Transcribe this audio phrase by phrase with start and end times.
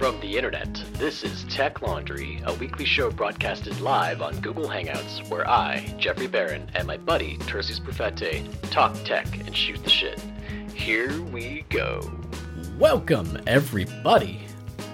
[0.00, 0.82] from the internet.
[0.94, 6.26] This is Tech Laundry, a weekly show broadcasted live on Google Hangouts, where I, Jeffrey
[6.26, 10.18] Barron, and my buddy, Tercius Perfette, talk tech and shoot the shit.
[10.72, 12.00] Here we go.
[12.78, 14.40] Welcome, everybody,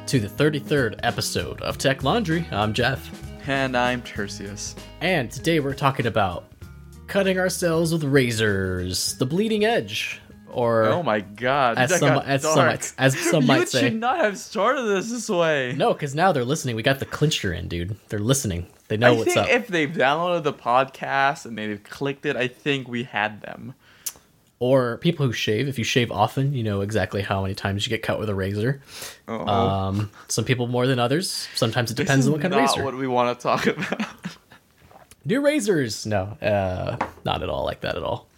[0.09, 2.45] to the 33rd episode of Tech Laundry.
[2.51, 3.09] I'm Jeff.
[3.47, 4.75] And I'm Tercius.
[5.01, 6.53] And today we're talking about
[7.07, 10.21] cutting ourselves with razors, the bleeding edge,
[10.53, 11.79] or Oh my god.
[11.79, 13.81] as some, as some, might- as some you might say.
[13.81, 15.75] should not have started this this way.
[15.77, 16.77] No, because now they're listening.
[16.77, 17.97] We got the clincher in, dude.
[18.09, 18.67] They're listening.
[18.89, 19.49] They know I what's think up.
[19.49, 23.75] if they've downloaded the podcast and they've clicked it, I think we had them.
[24.59, 25.67] or people who shave.
[25.69, 28.35] If you shave often, you know exactly how many times you get cut with a
[28.35, 28.81] razor.
[29.29, 29.47] Uh-oh.
[29.47, 31.49] Um, some people more than others.
[31.57, 32.85] Sometimes it depends on what kind not of razor.
[32.85, 34.07] what we want to talk about.
[35.25, 36.07] New razors.
[36.07, 38.29] No, uh, not at all like that at all.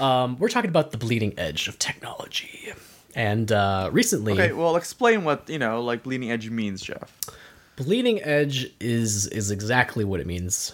[0.00, 2.72] Um, we're talking about the bleeding edge of technology.
[3.14, 7.16] And uh, recently, okay, well, explain what you know, like bleeding edge means, Jeff.
[7.76, 10.72] bleeding edge is is exactly what it means.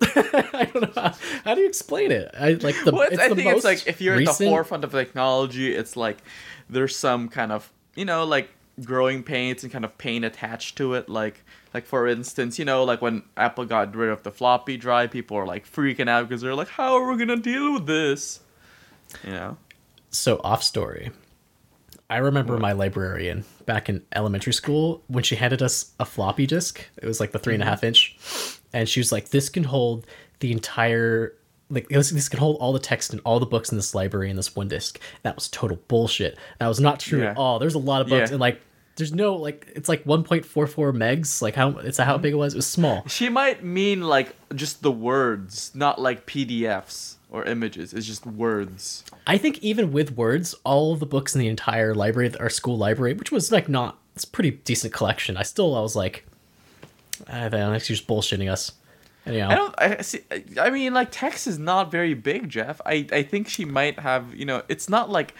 [0.02, 2.30] I don't know how, how do you explain it.
[2.38, 2.92] I like the.
[2.92, 5.74] Well, it's, it's I the think it's like if you're at the forefront of technology,
[5.74, 6.18] it's like
[6.70, 8.50] there's some kind of you know like
[8.84, 11.08] growing pains and kind of pain attached to it.
[11.08, 15.10] Like like for instance, you know like when Apple got rid of the floppy drive,
[15.10, 18.40] people are like freaking out because they're like, how are we gonna deal with this?
[19.24, 19.56] You know.
[20.10, 21.10] So off story.
[22.10, 26.82] I remember my librarian back in elementary school when she handed us a floppy disk.
[27.02, 27.70] It was like the three and a mm-hmm.
[27.70, 28.16] half inch,
[28.72, 30.06] and she was like, "This can hold
[30.40, 31.34] the entire
[31.70, 34.30] like this, this can hold all the text and all the books in this library
[34.30, 36.38] in this one disk." That was total bullshit.
[36.60, 37.32] That was not true Yeah.
[37.32, 37.58] at all.
[37.58, 38.34] There's a lot of books Yeah.
[38.34, 38.62] and like
[38.98, 40.44] there's no like it's like 1.44
[40.92, 41.40] megs.
[41.40, 42.54] Like how it's how big it was.
[42.54, 43.06] It was small.
[43.08, 47.94] She might mean like just the words, not like PDFs or images.
[47.94, 49.04] It's just words.
[49.26, 52.76] I think even with words, all of the books in the entire library, our school
[52.76, 55.36] library, which was like not, it's a pretty decent collection.
[55.36, 56.26] I still, I was like,
[57.26, 58.72] I don't think she's bullshitting us.
[59.26, 59.74] Anyhow, I don't.
[59.78, 60.20] I see.
[60.58, 62.80] I mean, like text is not very big, Jeff.
[62.86, 64.34] I I think she might have.
[64.34, 65.34] You know, it's not like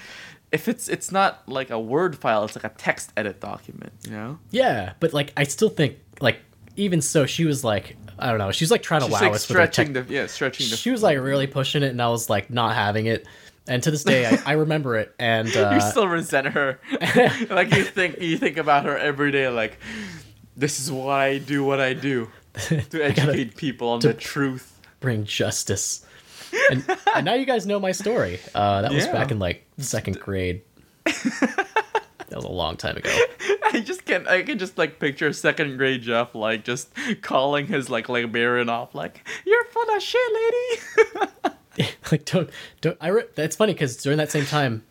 [0.52, 2.44] if it's it's not like a word file.
[2.44, 3.92] It's like a text edit document.
[4.04, 4.38] You know.
[4.50, 6.40] yeah, but like, I still think like
[6.76, 9.20] even so, she was like, I don't know, she was like trying to She's wow
[9.20, 10.06] like us with her stretching tech.
[10.06, 10.76] the yeah stretching the.
[10.76, 13.26] She was like really pushing it, and I was like not having it.
[13.66, 15.14] And to this day, I, I remember it.
[15.18, 16.80] And uh, you still resent her.
[17.50, 19.48] like you think you think about her every day.
[19.48, 19.78] Like
[20.56, 24.80] this is why I do what I do to educate people on the truth.
[25.00, 26.04] bring justice.
[26.70, 28.38] And, and now you guys know my story.
[28.54, 29.12] Uh, that was Yeah.
[29.12, 30.62] back in like second grade.
[31.04, 31.66] that
[32.32, 33.10] was a long time ago.
[33.72, 34.26] I just can't.
[34.28, 36.88] I can just like picture second grade Jeff like just
[37.22, 41.92] calling his like librarian off like you're full of shit, lady.
[42.12, 42.50] like don't
[42.80, 44.82] don't I re- that's funny because during that same time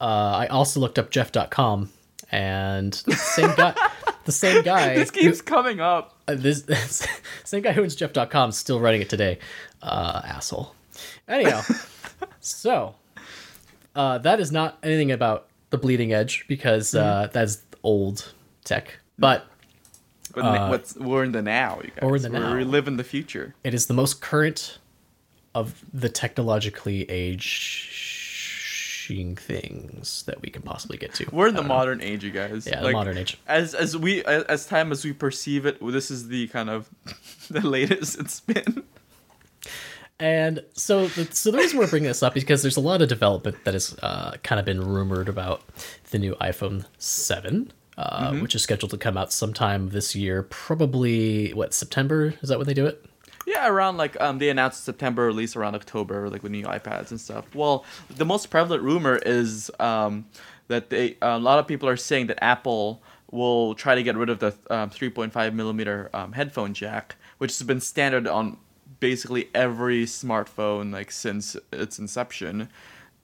[0.00, 1.90] uh I also looked up jeff.com
[2.32, 3.74] and the same guy
[4.24, 6.16] the same guy this keeps coming up.
[6.28, 7.06] who, uh, this, this
[7.44, 9.38] same guy who owns jeff.com is still running it today
[9.82, 10.74] uh asshole
[11.28, 11.60] anyhow
[12.40, 12.94] so
[13.94, 18.32] uh that is not anything about the bleeding edge because uh that's old
[18.64, 19.46] tech but
[20.34, 21.98] But n- what's we're in the now, you guys.
[22.02, 22.56] Uh, we're in the now.
[22.56, 23.54] We live in the future.
[23.64, 24.78] it is the most current
[25.54, 31.26] of the technologically aging things that we can possibly get to.
[31.32, 31.74] We're in the I don't know.
[31.74, 32.66] modern age, you guys.
[32.66, 33.38] Yeah, the modern age.
[33.48, 36.88] As as we as time as we perceive it, this is the kind of
[37.50, 38.84] the latest it's been.
[40.20, 43.00] And so, the, so the reason we're bringing this up is because there's a lot
[43.02, 45.62] of development that has uh, kind of been rumored about
[46.10, 48.42] the new iPhone 7, uh, Mm-hmm.
[48.42, 50.42] which is scheduled to come out sometime this year.
[50.42, 52.34] Probably what September?
[52.42, 53.04] Is that when they do it?
[53.46, 57.20] Yeah, around like um they announced September release around October, like with new iPads and
[57.20, 57.52] stuff.
[57.54, 60.26] Well, the most prevalent rumor is um
[60.68, 64.28] that they a lot of people are saying that Apple will try to get rid
[64.28, 68.56] of the um, 3.5 millimeter um, headphone jack, which has been standard on
[69.00, 72.68] basically every smartphone like since its inception,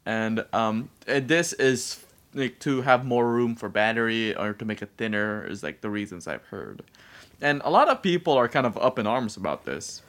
[0.05, 4.82] and um and this is like to have more room for battery or to make
[4.82, 6.82] it thinner is like the reasons I've heard.
[7.40, 10.02] And a lot of people are kind of up in arms about this.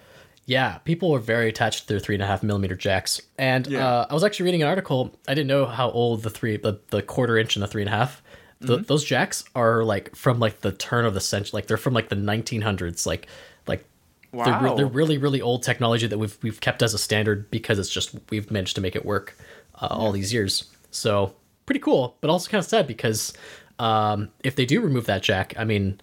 [0.45, 3.85] Yeah, people were very attached to their three and a half millimeter jacks, and Yeah.
[3.85, 5.13] uh, I was actually reading an article.
[5.27, 7.89] I didn't know how old the three, the, the quarter inch and the three and
[7.89, 8.21] a half.
[8.61, 11.93] The, Those jacks are like from like the turn of the century, like they're from
[11.93, 13.27] like the 1900s, like
[13.67, 13.85] like
[14.33, 17.79] they're, re- they're really really old technology that we've we've kept as a standard because
[17.79, 19.35] it's just we've managed to make it work
[19.81, 20.65] uh, all these years.
[20.91, 21.33] So
[21.65, 23.33] pretty cool, but also kind of sad because
[23.79, 25.99] um, if they do remove that jack, I mean,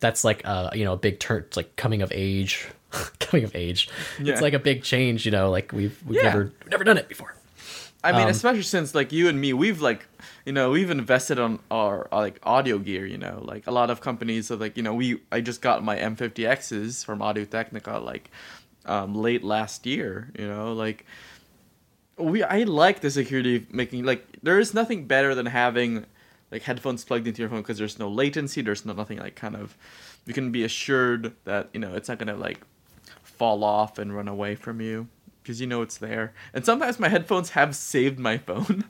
[0.00, 2.66] that's like uh you know a big turn it's like coming of age
[3.20, 3.88] coming of age
[4.20, 4.32] Yeah.
[4.32, 6.24] it's like a big change you know like we've we've Yeah.
[6.30, 7.36] never we've never done it before
[8.04, 10.06] I mean, Um, especially since like you and me, we've like,
[10.44, 13.06] you know, we've invested on our, uh, like audio gear.
[13.06, 15.84] You know, like a lot of companies are like, you know, we I just got
[15.84, 18.30] my M50Xs from Audio Technica like
[18.86, 20.30] um, late last year.
[20.38, 21.06] You know, like
[22.16, 26.04] we I like the security making like there is nothing better than having
[26.50, 28.62] like headphones plugged into your phone because there's no latency.
[28.62, 29.76] There's no nothing like kind of
[30.26, 32.60] you can be assured that you know it's not gonna like
[33.22, 35.08] fall off and run away from you
[35.42, 36.32] because you know it's there.
[36.54, 38.84] And sometimes my headphones have saved my phone.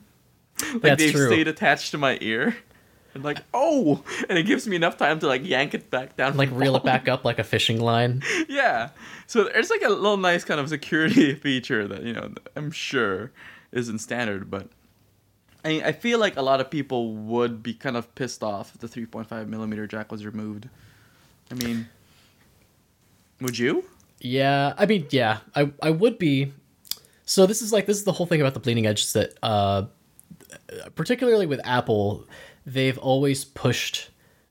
[0.73, 1.27] like That's they've true.
[1.27, 2.55] stayed attached to my ear.
[3.13, 6.35] And like, oh, and it gives me enough time to like yank it back down.
[6.35, 8.23] like reel it back up like a fishing line.
[8.49, 8.89] Yeah.
[9.27, 13.31] So there's like a little nice kind of security feature that, you know, I'm sure
[13.71, 14.67] isn't standard, but
[15.63, 18.81] I I feel like a lot of people would be kind of pissed off if
[18.81, 20.69] the 3.5 millimeter jack was removed.
[21.51, 21.87] I mean,
[23.41, 23.85] would you?
[24.23, 26.51] Yeah, I mean, yeah, I I would be.
[27.25, 29.33] So this is like this is the whole thing about the bleeding edge is that,
[29.43, 29.83] uh,
[30.95, 32.25] particularly with Apple,
[32.65, 34.09] they've always pushed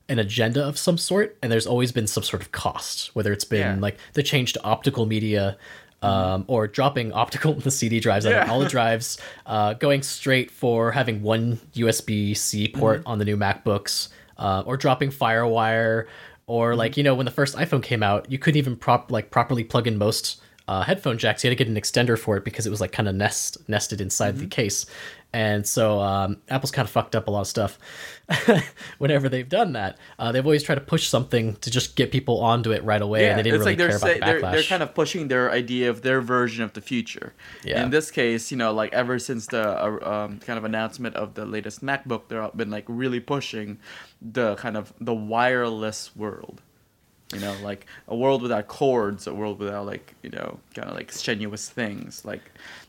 [0.09, 3.45] an agenda of some sort, and there's always been some sort of cost, whether it's
[3.45, 3.81] been Yeah.
[3.81, 5.57] Like the change to optical media.
[6.01, 10.51] Um, or dropping optical the CD drives out of all the drives, uh, going straight
[10.51, 13.07] for having one USB C port Mm-hmm.
[13.07, 16.07] on the new MacBooks, uh, or dropping FireWire,
[16.53, 16.79] or Mm-hmm.
[16.83, 19.63] like you know when the first iPhone came out, you couldn't even prop like properly
[19.63, 21.43] plug in most uh, headphone jacks.
[21.43, 23.57] You had to get an extender for it because it was like kind of nest
[23.67, 24.43] nested inside Mm-hmm.
[24.43, 24.85] the case,
[25.33, 27.79] and so um, Apple's kind of fucked up a lot of stuff.
[28.99, 32.39] Whenever they've done that, uh, they've always tried to push something to just get people
[32.39, 34.41] onto it right away, and they didn't it's really like they're, care say, about the
[34.41, 37.33] they're they're kind of pushing their idea of their version of the future.
[37.63, 37.83] Yeah.
[37.83, 41.33] In this case, you know, like ever since the uh, um, kind of announcement of
[41.33, 43.79] the latest MacBook, they've been like really pushing
[44.21, 46.61] the kind of the wireless world.
[47.33, 50.95] You know, like a world without cords, a world without like you know, kind of
[50.95, 52.23] like strenuous things.
[52.25, 52.41] Like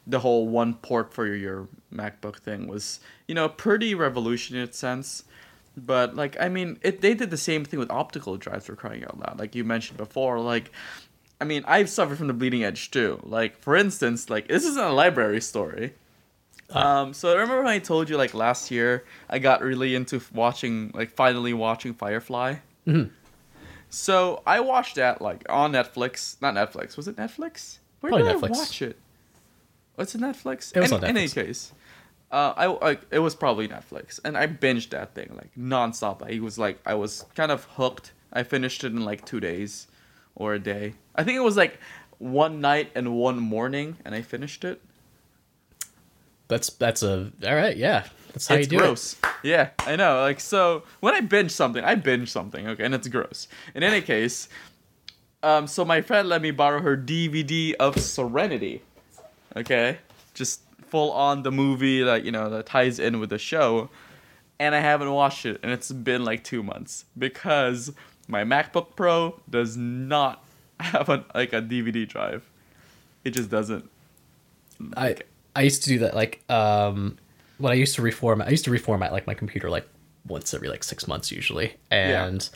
[0.06, 4.68] the whole one port for your, your MacBook thing was, you know, pretty revolutionary in
[4.68, 5.24] its sense.
[5.76, 9.04] But like, I mean, it they did the same thing with optical drives for crying
[9.04, 9.38] out loud.
[9.38, 10.70] Like you mentioned before, like,
[11.40, 13.20] I mean, I've suffered from the bleeding edge too.
[13.24, 15.94] Like for instance, like this isn't a library story.
[16.70, 20.20] Um, so I remember when I told you like last year I got really into
[20.32, 22.56] watching like finally watching Firefly.
[22.86, 23.10] Mhm.
[23.94, 26.40] So I watched that like on Netflix.
[26.42, 26.96] Not Netflix.
[26.96, 27.78] Was it Netflix?
[28.00, 28.56] Where Probably did Netflix.
[28.56, 28.98] I watch it?
[29.94, 30.76] What's it Netflix?
[30.76, 31.72] It was in, on in any case,
[32.32, 36.28] uh, I like it was probably Netflix, and I binged that thing like nonstop.
[36.28, 38.12] I was like I was kind of hooked.
[38.32, 39.86] I finished it in like two days
[40.34, 40.94] or a day.
[41.14, 41.78] I think it was like
[42.18, 44.82] one night and one morning, and I finished it.
[46.48, 47.76] That's that's a all right.
[47.76, 49.16] Yeah, that's how it's you do gross.
[49.44, 50.22] Yeah, I know.
[50.22, 52.66] Like so, when I binge something, I binge something.
[52.66, 53.46] Okay, and it's gross.
[53.74, 54.48] In any case,
[55.42, 58.82] um, so my friend let me borrow her DVD of Serenity.
[59.54, 59.98] Okay,
[60.32, 63.90] just full on the movie that you know that ties in with the show,
[64.58, 67.92] and I haven't watched it, and it's been like two months because
[68.26, 70.42] my MacBook Pro does not
[70.80, 72.48] have a, like a DVD drive.
[73.24, 73.90] It just doesn't.
[74.96, 75.16] I
[75.54, 77.18] I used to do that like um
[77.58, 78.46] when I used to reformat.
[78.46, 79.86] I used to reformat like my computer like
[80.26, 82.24] once every like six months usually, Yeah.
[82.26, 82.48] and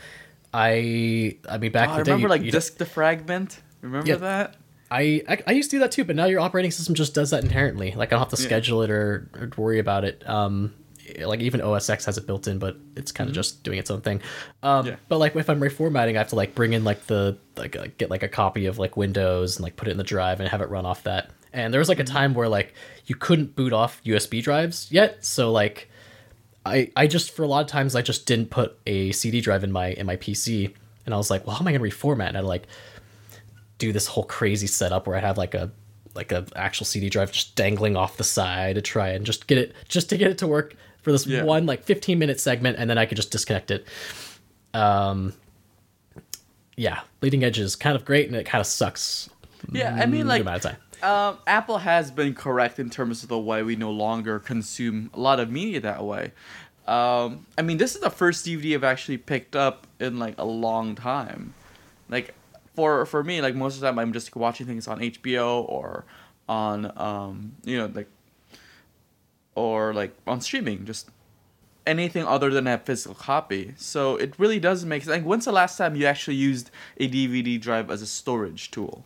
[0.54, 3.58] I I mean back Oh, in the day, remember you- like you- disk defragment.
[3.82, 4.16] Remember Yeah.
[4.16, 4.56] that?
[4.90, 7.30] I, I I used to do that too, but now your operating system just does
[7.30, 7.92] that inherently.
[7.94, 8.46] Like I don't have to Yeah.
[8.48, 10.26] schedule it or, or worry about it.
[10.28, 10.72] Um,
[11.24, 13.90] like even OS X has it built in, but it's kind of just doing its
[13.90, 14.20] own thing.
[14.62, 14.88] Um, Mm-hmm.
[14.88, 14.96] Yeah.
[15.08, 17.86] but like if I'm reformatting, I have to like bring in like the like uh,
[17.98, 20.48] get like a copy of like Windows and like put it in the drive and
[20.48, 21.30] have it run off that.
[21.52, 22.14] And there was like a Mm-hmm.
[22.14, 22.74] time where like
[23.06, 25.88] you couldn't boot off USB drives yet, so like
[26.66, 29.64] I I just for a lot of times I just didn't put a CD drive
[29.64, 30.72] in my in my PC,
[31.06, 32.28] and I was like, well, how am I gonna reformat?
[32.28, 32.66] And I like
[33.78, 35.70] do this whole crazy setup where I have like a
[36.14, 39.56] like a actual CD drive just dangling off the side to try and just get
[39.56, 41.44] it just to get it to work for this Yeah.
[41.44, 43.86] one like 15 minute segment, and then I could just disconnect it.
[44.74, 45.32] Um,
[46.76, 49.30] yeah, bleeding edge is kind of great, and it kind of sucks.
[49.72, 50.44] Yeah, I mean, like,
[51.02, 55.20] um, Apple has been correct in terms of the way we no longer consume a
[55.20, 56.32] lot of media that way.
[56.86, 60.44] Um, I mean, this is the first DVD I've actually picked up in like a
[60.44, 61.54] long time.
[62.08, 62.34] Like,
[62.74, 66.04] for for me, like most of the time, I'm just watching things on HBO or
[66.48, 68.08] on, um, you know, like,
[69.54, 71.10] or like on streaming, just
[71.86, 73.74] anything other than a physical copy.
[73.76, 75.16] So it really does make sense.
[75.16, 79.04] Like, when's the last time you actually used a DVD drive as a storage tool?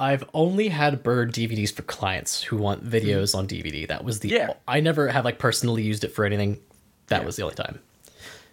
[0.00, 3.86] I've only had Bird DVDs for clients who want videos on DVD.
[3.88, 4.52] That was the Yeah.
[4.68, 6.60] I never have like personally used it for anything.
[7.08, 7.26] That Yeah.
[7.26, 7.80] was the only time.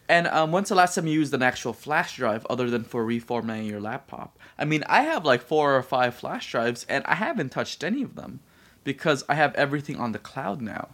[0.08, 3.06] And um, when's the last time you used an actual flash drive other than for
[3.06, 4.38] reformatting your laptop?
[4.58, 8.04] I mean, I have like four or five flash drives, and I haven't touched any
[8.04, 8.40] of them
[8.84, 10.90] because I have everything on the cloud now.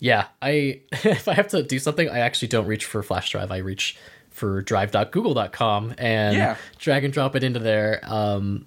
[0.00, 3.50] Yeah, I if I have to do something, I actually don't reach for flash drive.
[3.50, 3.96] I reach
[4.30, 6.56] for drive.google.com and Yeah.
[6.78, 8.00] drag and drop it into there.
[8.04, 8.66] Um,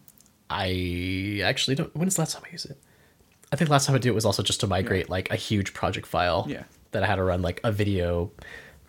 [0.52, 1.96] I actually don't.
[1.96, 2.78] When's the last time I used it?
[3.52, 5.36] I think the last time I did it was also just to migrate like a
[5.36, 6.46] huge project file.
[6.48, 6.64] Yeah.
[6.92, 8.32] That I had to run like a video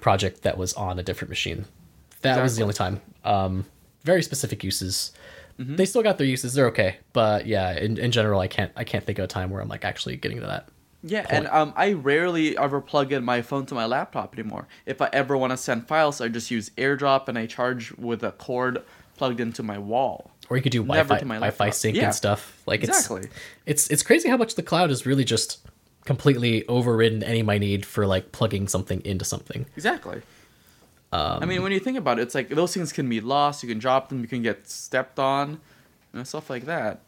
[0.00, 1.66] project that was on a different machine.
[2.22, 3.00] That was the only time.
[3.24, 3.64] Um,
[4.02, 5.12] very specific uses.
[5.58, 5.76] Mm-hmm.
[5.76, 6.54] They still got their uses.
[6.54, 9.50] They're okay, but yeah, in, in general, I can't I can't think of a time
[9.50, 10.68] where I'm like actually getting to that.
[11.04, 14.68] Yeah, and um, I rarely ever plug in my phone to my laptop anymore.
[14.86, 18.22] If I ever want to send files, I just use AirDrop and I charge with
[18.22, 18.84] a cord
[19.16, 20.30] plugged into my wall.
[20.52, 22.04] Or you could do Never Wi-Fi, Wi-Fi sync Yeah.
[22.04, 22.62] and stuff.
[22.66, 23.22] Like Exactly.
[23.22, 23.30] it's
[23.66, 25.66] it's it's crazy how much the cloud is really just
[26.04, 29.64] completely overridden any of my need for like plugging something into something.
[29.76, 30.20] Exactly.
[31.10, 33.62] Um, I mean, when you think about it, it's like those things can be lost.
[33.62, 34.20] You can drop them.
[34.20, 35.52] You can get stepped on,
[36.12, 37.00] you know, stuff like that.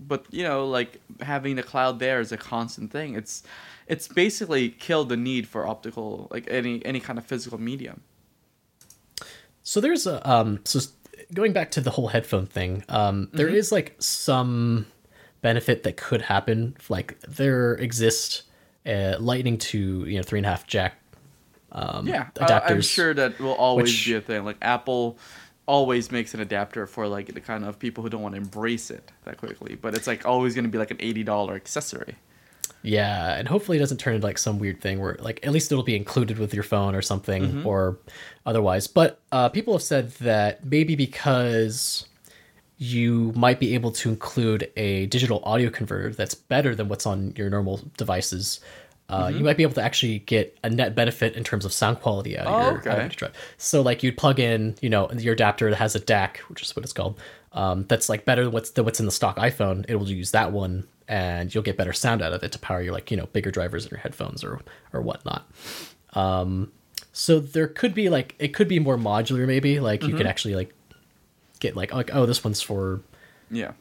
[0.00, 3.14] But you know, like having the cloud there is a constant thing.
[3.14, 3.44] It's
[3.86, 8.00] it's basically killed the need for optical, like any any kind of physical medium.
[9.62, 10.80] So there's a um so
[11.34, 13.56] going back to the whole headphone thing, um there Mm-hmm.
[13.56, 14.86] is like some
[15.40, 16.76] benefit that could happen.
[16.88, 18.42] Like there exist
[18.86, 20.94] uh, lightning to you know three and a half jack
[21.72, 22.70] um, yeah, adapters.
[22.70, 24.44] I'm sure that will always which- be a thing.
[24.44, 25.18] Like Apple
[25.66, 28.90] always makes an adapter for like the kind of people who don't want to embrace
[28.90, 29.76] it that quickly.
[29.76, 32.16] But it's like always going to be like an eighty dollar accessory.
[32.82, 35.70] Yeah, and hopefully it doesn't turn into like some weird thing where like at least
[35.70, 37.66] it'll be included with your phone or something Mm-hmm.
[37.66, 37.98] or
[38.46, 38.86] otherwise.
[38.86, 42.06] But uh, people have said that maybe because
[42.78, 47.32] you might be able to include a digital audio converter that's better than what's on
[47.36, 48.60] your normal devices.
[49.08, 49.38] Uh, Mm-hmm.
[49.38, 52.38] You might be able to actually get a net benefit in terms of sound quality
[52.38, 52.90] out of Oh, your okay.
[52.90, 53.32] audio drive.
[53.58, 56.74] So, like, you'd plug in, you know, your adapter that has a DAC, which is
[56.74, 57.20] what it's called.
[57.52, 59.84] Um, that's like better than what's than what's in the stock iPhone.
[59.86, 62.80] It will use that one, and you'll get better sound out of it to power
[62.80, 64.60] your like you know bigger drivers in your headphones or
[64.94, 65.42] or whatnot.
[66.14, 66.72] Um,
[67.12, 70.16] so there could be like it could be more modular, maybe like you Mm-hmm.
[70.18, 70.74] could actually like
[71.60, 73.00] get like like oh this one's for
[73.50, 73.72] Yeah.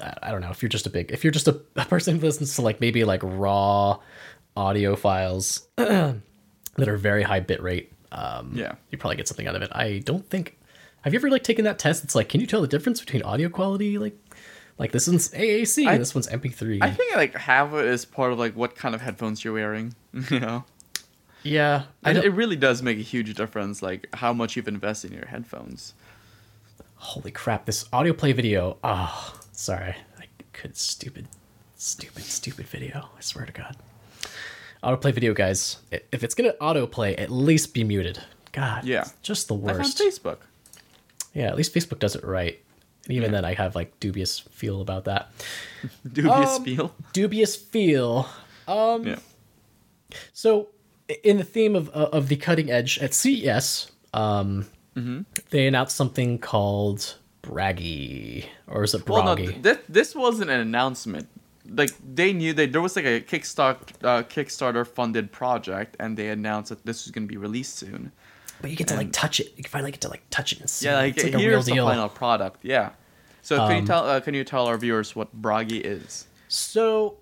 [0.00, 2.14] I I don't know if you're just a big if you're just a, a person
[2.18, 3.98] who listens to like maybe like raw
[4.56, 8.74] audio files that are very high bit rate um Yeah.
[8.90, 10.56] you probably get something out of it i don't think
[11.02, 13.22] have you ever like taken that test it's like can you tell the difference between
[13.22, 14.16] audio quality like
[14.78, 18.32] like this one's aac I- this one's mp3 I think like have it is part
[18.32, 19.94] of like what kind of headphones you're wearing.
[20.30, 20.64] You know.
[21.42, 25.10] yeah i And it really does make a huge difference, like how much you've invested
[25.12, 25.94] in your headphones.
[26.96, 31.26] holy crap this audio play video oh sorry i could stupid
[31.76, 33.76] stupid stupid video i swear to god
[34.82, 35.78] autoplay video guys
[36.12, 38.20] if it's gonna autoplay at least be muted
[38.52, 39.04] god Yeah.
[39.22, 40.38] just the Like on worst Facebook.
[41.34, 42.58] yeah at least facebook does it right
[43.08, 45.30] and even then i have like dubious feel about that
[46.12, 46.94] Dubious Um, feel.
[47.12, 48.28] dubious feel
[48.68, 49.18] um Yeah.
[50.32, 50.68] So,
[51.22, 55.20] in the theme of uh, of the cutting edge at CES, um, Mm-hmm.
[55.50, 60.60] they announced something called Bragi, or is it Well, no, th- this this wasn't an
[60.60, 61.28] announcement.
[61.70, 66.28] Like they knew that there was like a Kickstarter uh, Kickstarter funded project, and they
[66.30, 68.10] announced that this was going to be released soon.
[68.60, 69.48] but you get to like touch it.
[69.56, 70.86] You can finally get to like touch it and see.
[70.86, 71.86] Yeah, like, it's like a real the deal.
[71.86, 72.64] Final product.
[72.64, 72.90] Yeah.
[73.48, 76.26] So can you tell uh, can you tell our viewers what Bragi is?
[76.48, 77.16] So,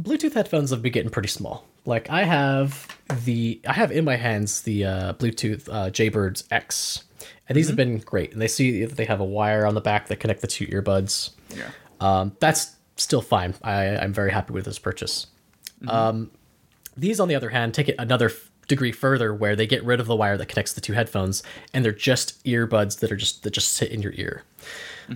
[0.00, 1.66] Bluetooth headphones have been getting pretty small.
[1.84, 2.88] Like I have
[3.26, 7.04] the I have in my hands the uh, Bluetooth uh, Jaybirds X,
[7.46, 8.32] and these have been great.
[8.32, 10.66] And they see that they have a wire on the back that connect the two
[10.68, 11.32] earbuds.
[11.54, 11.72] Yeah.
[12.00, 13.54] Um, that's still fine.
[13.62, 15.26] I, I'm very happy with this purchase.
[15.88, 16.30] Um,
[16.96, 18.30] these, on the other hand, take it another
[18.68, 21.42] degree further, where they get rid of the wire that connects the two headphones,
[21.74, 24.44] and they're just earbuds that are just that just sit in your ear.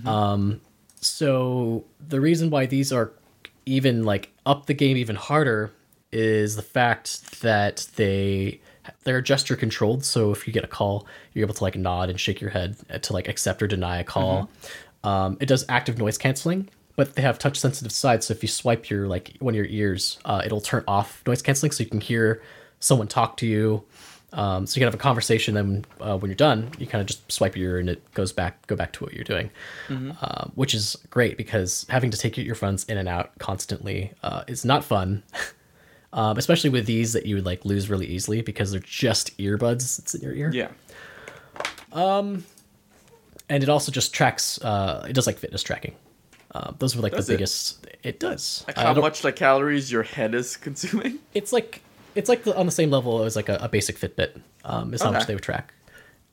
[0.07, 0.61] Um,
[1.01, 3.13] so the reason why these are
[3.67, 5.71] even like up the game even harder
[6.11, 8.61] is the fact that they
[9.05, 10.05] they're gesture controlled.
[10.05, 12.77] So if you get a call, you're able to like nod and shake your head
[13.03, 14.51] to like accept or deny a call.
[15.05, 18.27] Um, it does active noise canceling, but they have touch sensitive sides.
[18.27, 21.43] So if you swipe your like one of your ears, uh, it'll turn off noise
[21.43, 22.43] canceling, so you can hear
[22.83, 23.83] someone talk to you.
[24.35, 25.55] Um, so you can have a conversation.
[25.55, 28.33] Then uh, when you're done, you kind of just swipe your ear and it goes
[28.33, 29.51] back go back to what you're doing,
[29.91, 34.45] uh, which is great because having to take your earphones in and out constantly uh,
[34.49, 35.23] is not fun.
[36.15, 39.99] um, especially with these that you would like lose really easily because they're just earbuds.
[39.99, 40.69] It's in your ear Yeah.
[41.93, 42.45] Um,
[43.49, 45.95] and it also just tracks uh it does like fitness tracking
[46.55, 47.37] uh, those were like Does the it?
[47.37, 51.19] biggest it, does Like how much like calories your head is consuming?
[51.35, 51.83] it's like
[52.15, 55.11] it's like on the same level as like a, a basic fitbit um is how
[55.11, 55.73] much they would track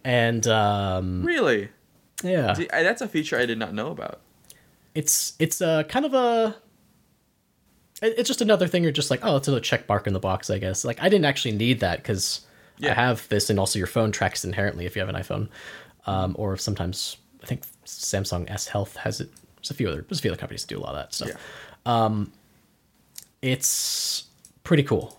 [0.04, 1.70] and um Really?
[2.24, 4.20] yeah See, I- that's a feature I did not know about.
[4.96, 6.56] it's it's uh kind of a
[8.02, 8.84] it's just another thing.
[8.84, 10.86] You're just like, oh, it's a check mark in the box, I guess.
[10.86, 12.40] Like I didn't actually need that because
[12.82, 15.50] I have this, and also your phone tracks inherently if you have an iPhone,
[16.06, 19.30] um, or sometimes I think Samsung S Health has it.
[19.58, 21.14] There's a few other there's a few other companies that do a lot of that
[21.14, 21.28] stuff.
[21.86, 22.26] Yeah.
[23.42, 24.24] It's
[24.64, 25.19] pretty cool.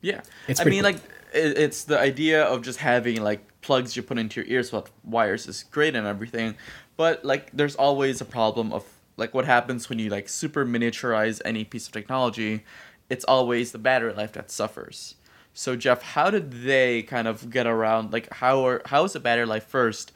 [0.00, 0.92] Yeah, It's I mean, cool.
[0.92, 0.96] like
[1.32, 4.90] it, it's the idea of just having like plugs you put into your ears with
[5.04, 6.56] wires is great and everything,
[6.96, 8.84] but like there's always a problem of
[9.16, 12.64] like what happens when you like super miniaturize any piece of technology.
[13.10, 15.16] It's always the battery life that suffers.
[15.52, 18.12] So Jeff, how did they kind of get around?
[18.12, 20.12] Like how are how is the battery life first?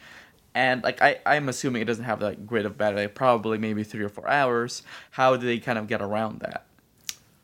[0.55, 4.05] And like I, I'm assuming it doesn't have that great of battery probably maybe three
[4.05, 4.83] or four hours.
[5.12, 6.64] How do they kind of get around that?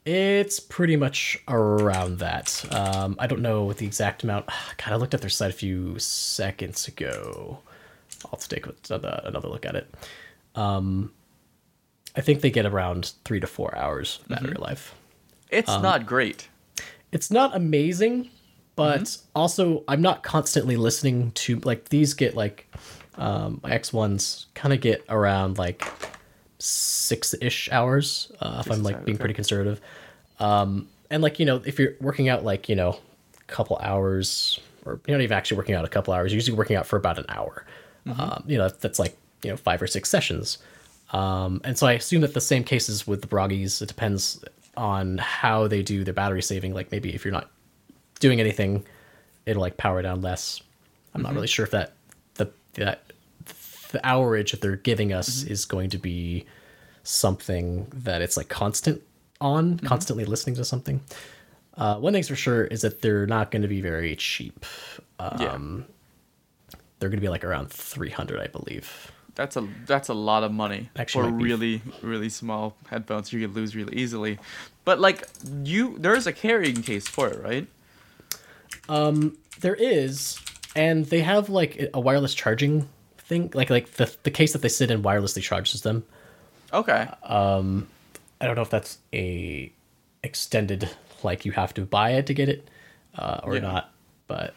[0.06, 2.64] It's pretty much around that.
[2.74, 4.46] Um, I don't know what the exact amount.
[4.78, 7.58] God, I looked at their site a few seconds ago.
[8.26, 9.94] I'll take another another look at it.
[10.54, 11.12] Um,
[12.16, 14.94] I think they get around three to four hours battery life.
[15.50, 16.48] It's Um, not great.
[17.12, 18.30] It's not amazing,
[18.76, 22.72] but also I'm not constantly listening to like these get like
[23.16, 25.84] um, my X ones kind of get around like
[26.60, 29.20] six ish hours uh, if I'm like being okay.
[29.20, 29.80] pretty conservative.
[30.38, 32.98] Um, and like you know if you're working out like you know
[33.38, 36.56] a couple hours or you're not even actually working out a couple hours, you're usually
[36.56, 37.64] working out for about an hour.
[38.06, 40.58] Um, you know that's like you know five or six sessions.
[41.12, 44.44] Um, and so I assume that the same cases with the Bragis, it depends
[44.76, 46.72] on how they do their battery saving.
[46.72, 47.50] Like maybe if you're not
[48.20, 48.84] doing anything,
[49.46, 50.62] it'll like power down less.
[51.14, 51.92] I'm not really sure if that
[52.34, 53.09] the that
[53.92, 56.44] the hourage that they're giving us is going to be
[57.02, 59.02] something that it's like constant
[59.40, 61.00] on, constantly listening to something.
[61.76, 64.66] Uh, one thing's for sure is that they're not going to be very cheap.
[65.18, 65.86] Um,
[66.98, 69.10] They're going to be like around 300, I believe.
[69.36, 73.32] That's a that's a lot of money Actually for really really small headphones.
[73.32, 74.38] You could lose really easily,
[74.84, 75.26] but like
[75.62, 77.66] you, there is a carrying case for it, right?
[78.88, 80.38] Um, There is,
[80.74, 82.88] and they have like a wireless charging
[83.30, 83.50] thing.
[83.54, 86.04] Like like the the case that they sit in wirelessly charges them.
[86.72, 87.08] Okay.
[87.22, 87.88] Um,
[88.40, 89.72] I don't know if that's a
[90.22, 90.90] extended
[91.22, 92.68] like you have to buy it to get it
[93.16, 93.60] uh, or Yeah.
[93.62, 93.92] not,
[94.26, 94.52] but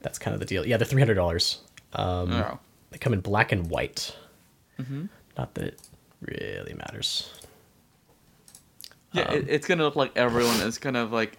[0.00, 0.66] that's kind of the deal.
[0.66, 1.60] Yeah, they're three hundred dollars.
[1.92, 2.58] Um, Oh.
[2.90, 4.16] They come in black and white.
[4.80, 5.06] Mm-hmm.
[5.36, 5.80] Not that it
[6.22, 7.30] really matters.
[9.12, 11.38] Yeah, um, it, it's gonna look like everyone is kind of like.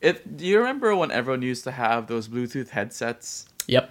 [0.00, 3.46] If Do you remember when everyone used to have those Bluetooth headsets?
[3.66, 3.90] Yep.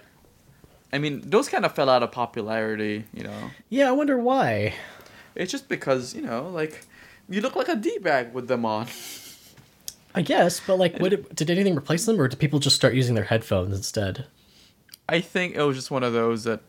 [0.92, 3.04] I mean, those kind of fell out of popularity.
[3.12, 4.74] You know, Yeah, I wonder why.
[5.34, 6.84] it's just because you know, like,
[7.28, 8.86] you look like a d bag with them on.
[10.14, 12.94] I guess, but like, would it, did anything replace them, or did people just start
[12.94, 14.26] using their headphones instead?
[15.08, 16.60] I think it was just one of those that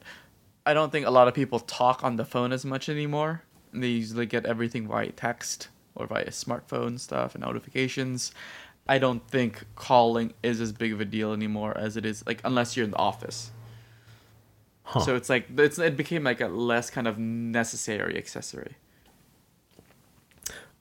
[0.65, 3.43] I don't think a lot of people talk on the phone as much anymore.
[3.73, 8.31] They usually get everything via text or via smartphone stuff and notifications.
[8.87, 12.41] I don't think calling is as big of a deal anymore as it is like
[12.43, 13.51] unless you're in the office.
[14.89, 15.01] Huh.
[15.01, 18.75] So it's like it's it became like a less kind of necessary accessory.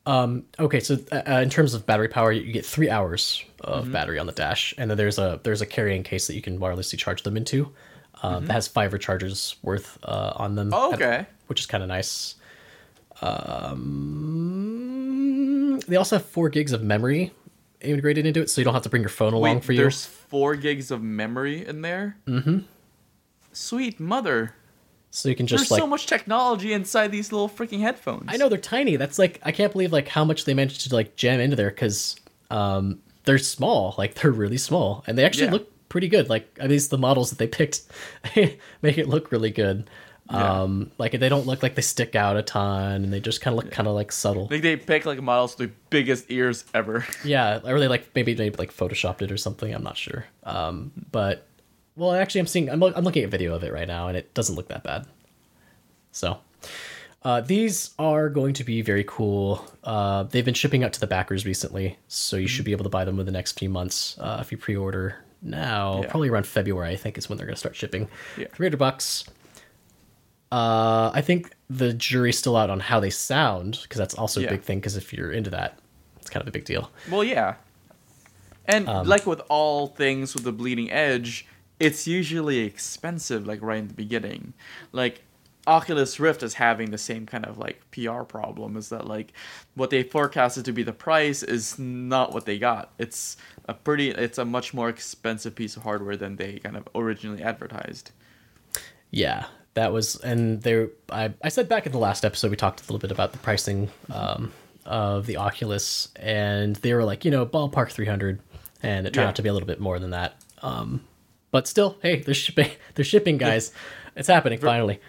[0.06, 3.82] Um, Okay, so uh, uh, in terms of battery power, you get three hours of
[3.84, 3.92] Mm-hmm.
[3.92, 6.60] battery on the dash, and then there's a there's a carrying case that you can
[6.60, 7.72] wirelessly charge them into.
[8.22, 10.70] Um, That has five recharges worth uh, on them.
[10.70, 10.80] Mm-hmm.
[10.80, 11.26] Oh, okay.
[11.48, 12.36] which is kind of nice.
[14.46, 17.32] Um, they also have four gigs of memory
[17.80, 19.78] integrated into it, so you don't have to bring your phone along Wait, for you.
[19.80, 22.16] there's four gigs of memory in there.
[22.26, 22.58] Mm-hmm.
[23.56, 24.54] Sweet mother.
[25.10, 28.24] So you can There's just like so much technology inside these little freaking headphones.
[28.28, 28.96] I know they're tiny.
[28.96, 31.70] That's like I can't believe like how much they managed to like jam into there
[31.70, 32.16] because
[32.50, 33.94] um, they're small.
[33.96, 35.52] Like they're really small, and they actually Yeah.
[35.52, 36.28] look pretty good.
[36.28, 37.80] Like at least the models that they picked
[38.82, 39.88] make it look really good.
[40.30, 40.62] Yeah.
[40.62, 43.56] Um, like they don't look like they stick out a ton, and they just kind
[43.56, 44.48] of look kind of like subtle.
[44.50, 47.06] Like they pick like models with the biggest ears ever.
[47.24, 49.72] Yeah, or they like maybe maybe like photoshopped it or something.
[49.74, 50.26] I'm not sure.
[50.44, 51.46] Um, but
[51.96, 54.32] well, actually, I'm seeing I'm I'm looking at video of it right now, and it
[54.34, 55.06] doesn't look that bad.
[56.12, 56.38] So.
[57.22, 59.64] Uh, these are going to be very cool.
[59.82, 62.88] Uh, they've been shipping out to the backers recently, so you should be able to
[62.88, 66.02] buy them in the next few months uh, if you pre-order now.
[66.02, 66.08] Yeah.
[66.10, 68.08] Probably around February, I think, is when they're going to start shipping.
[68.38, 68.46] Yeah.
[68.52, 69.24] Three hundred bucks.
[70.52, 74.46] Uh, I think the jury's still out on how they sound because that's also Yeah.
[74.46, 74.78] a big thing.
[74.78, 75.80] Because if you're into that,
[76.20, 76.92] it's kind of a big deal.
[77.10, 77.56] Well, yeah.
[78.66, 81.44] And Um, like with all things with the bleeding edge,
[81.78, 84.54] it's usually expensive like right in the beginning.
[84.92, 85.22] Like
[85.66, 89.32] Oculus Rift is having the same kind of like PR problem is that like
[89.74, 92.92] what they forecasted to be the price is not what they got.
[92.98, 93.36] It's
[93.68, 97.42] a pretty it's a much more expensive piece of hardware than they kind of originally
[97.42, 98.12] advertised.
[99.10, 100.88] Yeah, that was, and there.
[101.10, 103.38] I I said back in the last episode we talked a little bit about the
[103.38, 104.52] pricing um,
[104.84, 108.40] of the Oculus, and they were like, you know, ballpark 300,
[108.82, 109.28] and it turned Yeah.
[109.28, 110.34] out to be a little bit more than that.
[110.62, 111.02] Um,
[111.56, 112.70] but still, hey, they're shipping.
[112.94, 113.72] They're shipping, guys.
[114.14, 115.00] it's happening finally.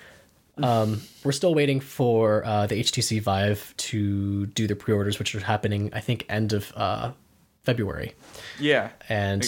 [0.64, 5.42] Um, we're still waiting for uh, the HTC Vive to do the pre-orders, which are
[5.42, 7.12] happening, I think, end of uh,
[7.66, 8.14] February,
[8.62, 8.92] Yeah.
[9.10, 9.44] and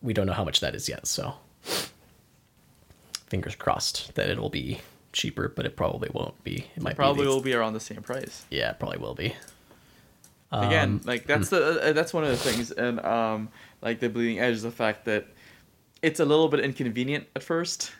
[0.00, 1.08] we don't know how much that is yet.
[1.08, 1.34] So,
[3.26, 4.80] fingers crossed that it'll be
[5.12, 6.66] cheaper, but it probably won't be.
[6.76, 8.44] It might Probably be the- will be around the same price.
[8.48, 9.34] Yeah, it probably will be.
[10.52, 13.48] again Um, like that's the uh, that's one of the things and um
[13.82, 15.26] like the bleeding edge is the fact that
[16.04, 17.92] it's a little bit inconvenient at first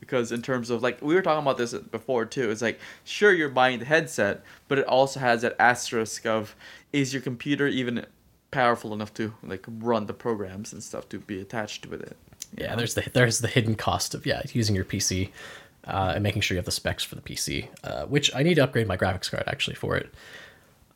[0.00, 3.32] because in terms of like we were talking about this before too it's like sure
[3.32, 6.54] you're buying the headset but it also has that asterisk of
[6.92, 8.06] is your computer even
[8.50, 12.16] powerful enough to like run the programs and stuff to be attached with it
[12.56, 15.30] Yeah, there's the there's the hidden cost of yeah using your PC
[15.86, 18.54] uh, and making sure you have the specs for the PC, uh, which I need
[18.54, 20.12] to upgrade my graphics card actually for it.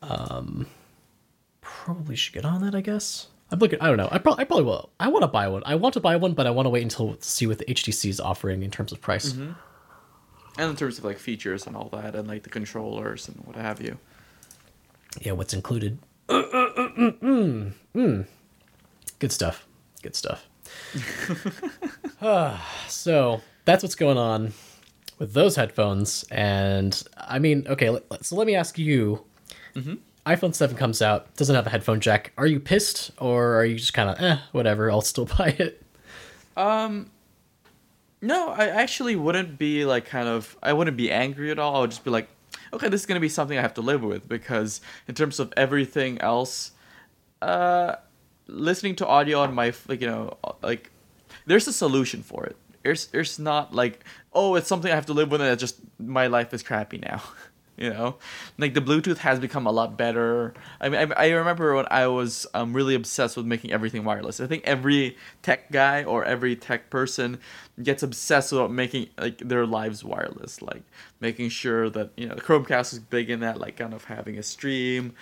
[0.01, 0.67] Um,
[1.61, 3.27] probably should get on that, I guess.
[3.53, 3.79] I'm looking.
[3.79, 4.09] I don't know.
[4.11, 4.89] I, pro- I probably will.
[4.99, 5.61] I want to buy one.
[5.65, 8.09] I want to buy one, but I want to wait until see what the HTC
[8.09, 9.31] is offering in terms of price.
[9.33, 9.55] and
[10.57, 13.79] in terms of like features and all that and like the controllers and what have
[13.81, 13.97] you
[15.21, 15.99] Yeah, what's included?
[16.29, 18.25] Mm, mm.
[19.19, 19.65] Good stuff.
[20.01, 20.45] Good stuff.
[22.25, 24.53] Ah, so that's what's going on
[25.19, 26.23] with those headphones.
[26.31, 29.25] And I mean, okay, so let me ask you
[30.25, 32.31] iPhone 7 comes out, doesn't have a headphone jack.
[32.37, 35.83] Are you pissed or are you just kind of, eh, whatever, I'll still buy it?
[36.55, 37.09] Um,
[38.21, 41.75] No, I actually wouldn't be like kind of I wouldn't be angry at all.
[41.75, 42.29] I would just be like,
[42.71, 45.51] okay, this is gonna be something I have to live with because in terms of
[45.57, 46.71] everything else,
[47.41, 47.95] uh,
[48.47, 50.89] listening to audio on my like you know like
[51.45, 52.55] there's a solution for it.
[52.83, 55.77] There's there's not like oh it's something I have to live with and it's just
[55.99, 57.21] my life is crappy now.
[57.77, 58.15] you know?
[58.57, 60.53] Like the bluetooth has become a lot better.
[60.79, 64.39] I mean i, I remember when i was um, really obsessed with making everything wireless.
[64.39, 67.39] I think every tech guy or every tech person
[67.81, 70.61] gets obsessed about making like their lives wireless.
[70.61, 70.83] Like
[71.19, 74.37] making sure that you know the chromecast is big in that like kind of having
[74.37, 75.13] a stream.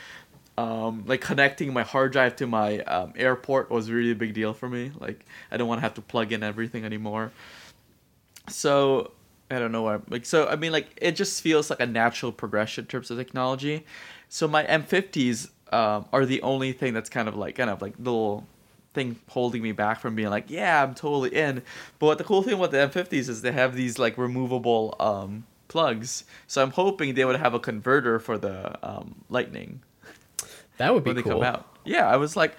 [0.57, 4.53] Um, like connecting my hard drive to my um, airport was really a big deal
[4.53, 4.91] for me.
[4.99, 7.31] Like i don't want to have to plug in everything anymore.
[8.49, 9.11] So
[9.51, 12.31] I don't know what like so I mean like it just feels like a natural
[12.31, 13.85] progression in terms of technology.
[14.29, 17.95] So my M50s um, are the only thing that's kind of like kind of like
[17.97, 18.47] the little
[18.93, 21.61] thing holding me back from being like yeah I'm totally in.
[21.99, 25.45] But what the cool thing about the M50s is they have these like removable um,
[25.67, 26.25] plugs.
[26.47, 29.81] So I'm hoping they would have a converter for the um, Lightning
[30.77, 31.33] That would be when they cool.
[31.33, 31.67] come out.
[31.85, 32.55] Yeah, I was like,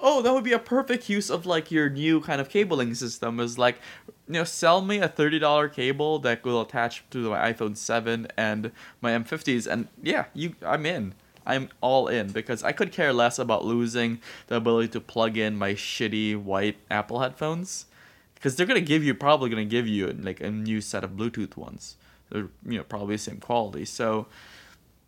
[0.00, 3.40] oh, that would be a perfect use of like your new kind of cabling system.
[3.40, 3.78] Is like,
[4.26, 8.28] you know, sell me a thirty dollar cable that will attach to my iPhone seven
[8.36, 11.14] and my M50s, and yeah, you, I'm in.
[11.46, 15.56] I'm all in because I could care less about losing the ability to plug in
[15.56, 17.86] my shitty white Apple headphones,
[18.34, 21.56] because they're gonna give you probably gonna give you like a new set of Bluetooth
[21.56, 21.96] ones.
[22.30, 23.84] They're you know probably the same quality.
[23.84, 24.26] So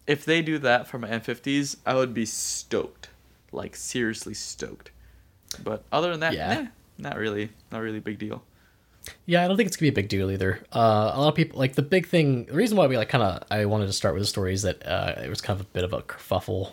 [0.07, 3.11] if they do that for my M50s, I would be stoked,
[3.53, 4.91] like seriously stoked.
[5.65, 6.67] But other than that, Yeah.
[6.99, 8.43] not really, not really big deal.
[9.25, 10.61] Yeah, I don't think it's gonna be a big deal either.
[10.73, 12.45] Uh, a lot of people like the big thing.
[12.47, 14.63] The reason why we like kind of I wanted to start with the story is
[14.63, 16.73] that uh, it was kind of a bit of a kerfuffle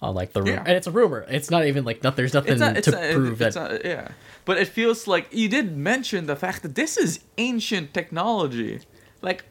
[0.00, 0.60] on like the rumor, Yeah.
[0.66, 1.26] and it's a rumor.
[1.28, 3.72] It's not even like not, there's nothing It's not, it's to not, prove it's that.
[3.72, 4.08] not- yeah.
[4.46, 8.80] But it feels like you did mention the fact that this is ancient technology.
[9.22, 9.44] Like,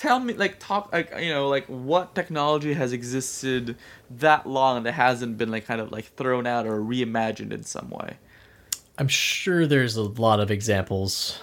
[0.00, 3.76] tell me, like, talk, like, you know, like, what technology has existed
[4.10, 7.90] that long that hasn't been like kind of like thrown out or reimagined in some
[7.90, 8.16] way?
[8.98, 11.38] I'm sure there's a lot of examples.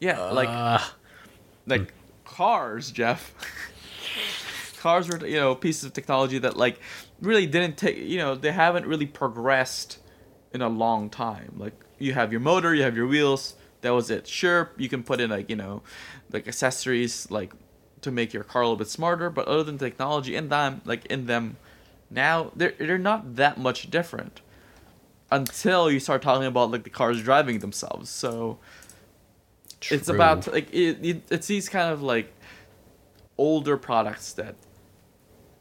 [0.00, 0.80] Yeah, like Uh,
[1.66, 1.92] like
[2.24, 3.34] cars, Jeff.
[4.78, 6.80] cars were you know pieces of technology that like
[7.20, 9.98] really didn't take you know they haven't really progressed
[10.52, 11.54] in a long time.
[11.56, 13.54] Like you have your motor, you have your wheels.
[13.82, 14.26] That was it.
[14.26, 15.82] Sure, you can put in like you know
[16.32, 17.52] like accessories like
[18.02, 21.06] to make your car a little bit smarter, but other than technology in them like
[21.06, 21.56] in them
[22.10, 24.40] now they're they're not that much different
[25.30, 28.10] until you start talking about like the cars driving themselves.
[28.10, 28.58] So
[29.90, 30.14] it's true.
[30.14, 32.32] about like it, it, it's these kind of like
[33.38, 34.54] older products that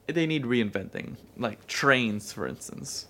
[0.07, 3.05] they need reinventing like trains for instance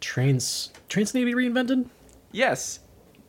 [0.00, 0.70] trains.
[0.88, 1.86] Trains need to be reinvented.
[2.32, 2.80] yes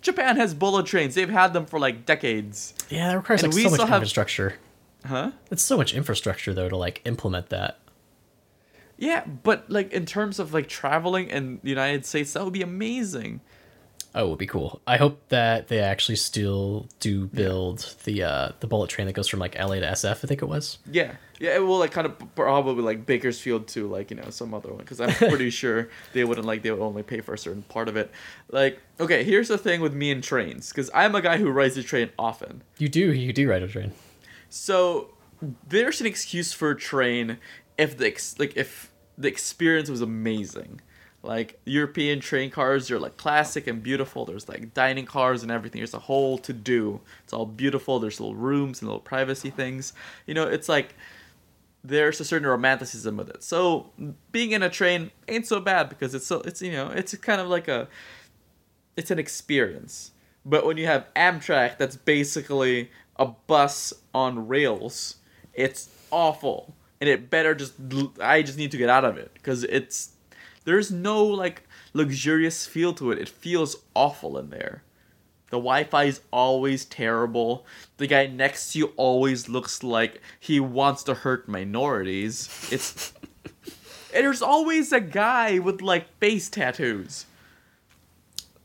[0.02, 3.58] japan has bullet trains they've had them for like decades Yeah, that requires And like
[3.58, 4.56] we so much have- infrastructure.
[5.06, 7.80] huh It's so much infrastructure though to like implement that.
[8.98, 12.62] yeah but like in terms of like traveling in the united states that would be
[12.62, 13.42] amazing
[14.16, 14.82] Oh, it would be cool.
[14.88, 19.28] I hope that they actually still do build the uh, the bullet train that goes
[19.28, 20.24] from like LA to SF.
[20.24, 20.80] I think it was.
[20.92, 24.54] Yeah, yeah, it will like kind of probably like Bakersfield to like you know some
[24.54, 27.38] other one because I'm pretty sure they wouldn't like they would only pay for a
[27.38, 28.10] certain part of it.
[28.50, 31.78] Like, okay, here's the thing with me and trains because I'm a guy who rides
[31.78, 32.64] a train often.
[32.80, 33.92] You do, you do ride a train.
[34.50, 35.12] So
[35.68, 37.38] there's an excuse for a train
[37.78, 40.82] if the ex- like if the experience was amazing.
[41.22, 44.26] Like European train cars, they're like classic and beautiful.
[44.26, 45.80] There's like dining cars and everything.
[45.80, 47.02] There's a whole to do.
[47.26, 48.00] It's all beautiful.
[48.00, 49.92] There's little rooms and little privacy things.
[50.26, 50.96] You know, it's like
[51.84, 53.44] there's a certain romanticism with it.
[53.44, 53.92] So
[54.32, 57.42] being in a train ain't so bad because it's so it's you know it's kind
[57.42, 57.88] of like a
[58.96, 60.12] it's an experience.
[60.46, 65.18] But when you have Amtrak, that's basically a bus on rails.
[65.54, 67.74] It's awful, and it better just
[68.22, 70.12] I just need to get out of it because it's
[70.70, 73.18] there's no like luxurious feel to it.
[73.18, 74.84] It feels awful in there.
[75.50, 77.66] The Wi-Fi is always terrible.
[77.98, 82.70] The guy next to you always looks like he wants to hurt minorities.
[82.72, 83.14] It's
[84.14, 87.26] and there's always a guy with like face tattoos.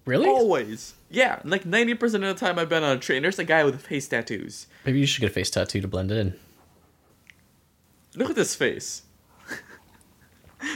[0.05, 0.29] Really?
[0.29, 0.93] Always.
[1.09, 3.81] Yeah, like 90% of the time I've been on a train, there's a guy with
[3.81, 4.67] face tattoos.
[4.85, 6.35] Maybe you should get a face tattoo to blend in.
[8.15, 9.03] Look at this face.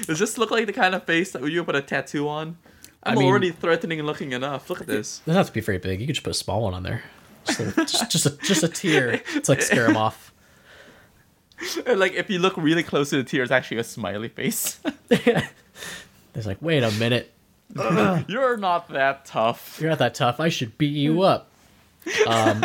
[0.07, 2.57] Does this look like the kind of face that you would put a tattoo on?
[3.03, 4.69] I'm I mean- already threatening looking enough.
[4.69, 5.21] Look at this.
[5.21, 6.01] Doesn't have to be very big.
[6.01, 7.03] You could just put a small one on there.
[7.47, 9.23] Just a, just, just a just a tear.
[9.35, 10.33] It's like scare him off.
[11.87, 14.81] And like if you look really close to the tear, it's actually a smiley face.
[16.35, 17.33] It's like, wait a minute,
[18.29, 19.79] You're not that tough.
[19.81, 20.39] you're not that tough.
[20.39, 21.51] I should beat you up.
[22.29, 22.65] Um,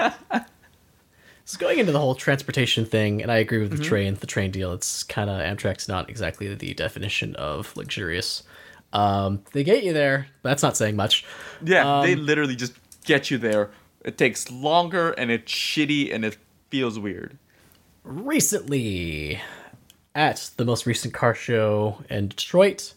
[1.46, 4.52] so going into the whole transportation thing, and I agree with the train, the train
[4.52, 4.72] deal.
[4.74, 8.44] It's kind of Amtrak's not exactly the definition of luxurious.
[8.94, 10.28] Um, they get you there.
[10.42, 11.26] But that's not saying much.
[11.64, 12.74] Yeah, they Um, literally just
[13.06, 13.72] get you there.
[14.06, 16.38] It takes longer and it's shitty and it
[16.70, 17.38] feels weird.
[18.04, 19.40] recently
[20.16, 22.94] at the most recent car show in Detroit,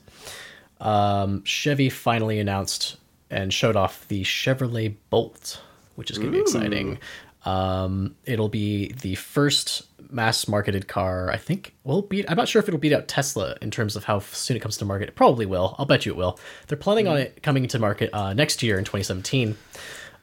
[0.80, 2.96] um, Chevy finally announced
[3.30, 5.60] and showed off the Chevrolet Bolt,
[5.94, 6.98] which is going to be exciting.
[7.46, 11.30] Um, it'll be the first mass marketed car.
[11.30, 12.26] I think will beat.
[12.28, 14.76] I'm not sure if it'll beat out Tesla in terms of how soon it comes
[14.78, 15.08] to market.
[15.08, 15.76] It probably will.
[15.78, 16.38] I'll bet you it will.
[16.66, 19.56] They're planning on it coming to market uh, next year in 2017.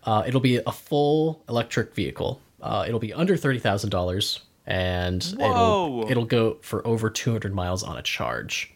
[0.03, 2.41] Uh, it'll be a full electric vehicle.
[2.62, 6.01] Uh, it'll be under thirty thousand dollars, and Whoa.
[6.01, 8.73] it'll it'll go for over two hundred miles on a charge.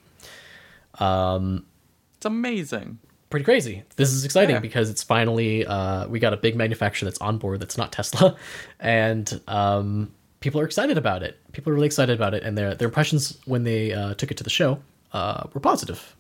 [2.17, 2.99] It's amazing.
[3.29, 3.83] Pretty crazy.
[3.97, 4.61] This is exciting Yeah.
[4.61, 8.37] because it's finally uh, we got a big manufacturer that's on board that's not Tesla,
[8.79, 11.37] and um, people are excited about it.
[11.51, 14.37] People are really excited about it, and their their impressions when they uh, took it
[14.37, 14.79] to the show
[15.11, 16.15] uh, were positive.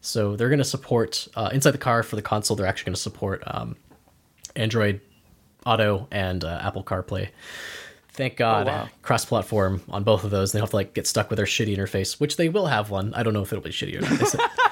[0.00, 2.56] So they're going to support uh, inside the car for the console.
[2.56, 3.76] They're actually going to support um,
[4.56, 5.00] Android
[5.66, 7.28] Auto and uh, Apple CarPlay.
[8.12, 8.88] Thank God, wow.
[9.02, 10.52] cross-platform on both of those.
[10.52, 12.90] They don't have to like get stuck with their shitty interface, which they will have
[12.90, 13.14] one.
[13.14, 14.69] I don't know if it'll be shitty or not.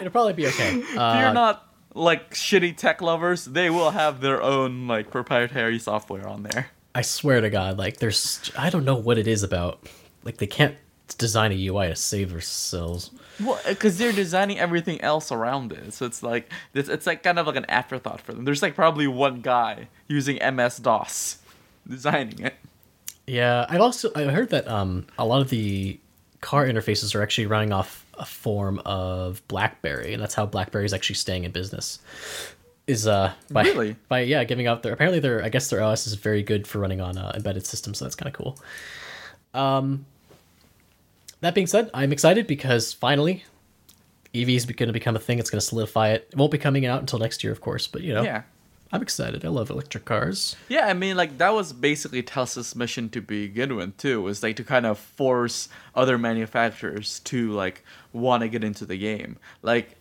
[0.06, 0.74] It'll probably be okay.
[0.78, 5.78] if Uh, you're not like shitty tech lovers, they will have their own like proprietary
[5.78, 6.68] software on there.
[6.94, 9.88] I swear to God, like there's I don't know what it is about.
[10.24, 10.76] Like they can't
[11.18, 13.10] design a UI to save themselves.
[13.42, 17.38] Well, because they're designing everything else around it, so it's like it's, it's like kind
[17.38, 18.44] of like an afterthought for them.
[18.44, 21.38] There's like probably one guy using MS DOS
[21.88, 22.54] designing it.
[23.26, 25.98] Yeah, I've also I heard that um a lot of the
[26.40, 30.92] car interfaces are actually running off a form of BlackBerry, and that's how BlackBerry is
[30.94, 31.98] actually staying in business.
[32.86, 33.96] Is uh by Really?
[34.08, 36.78] by yeah giving out their apparently their I guess their OS is very good for
[36.78, 38.58] running on uh, embedded systems, so that's kind of cool.
[39.54, 40.06] Um,
[41.40, 43.44] that being said, I'm excited because finally,
[44.34, 45.38] EV is going to become a thing.
[45.38, 46.28] It's going to solidify it.
[46.32, 48.42] It won't be coming out until next year, of course, but you know, Yeah.
[48.92, 49.44] I'm excited.
[49.44, 50.56] I love electric cars.
[50.68, 54.20] Yeah, I mean, like that was basically Tesla's mission to begin with too.
[54.20, 58.98] Was like to kind of force other manufacturers to like want to get into the
[58.98, 59.38] game.
[59.62, 59.96] Like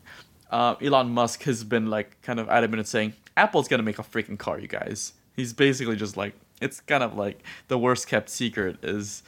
[0.49, 4.03] uh, Elon Musk has been like kind of adamant in saying Apple's gonna make a
[4.03, 5.13] freaking car, you guys.
[5.35, 9.21] He's basically just like it's kind of like the worst kept secret is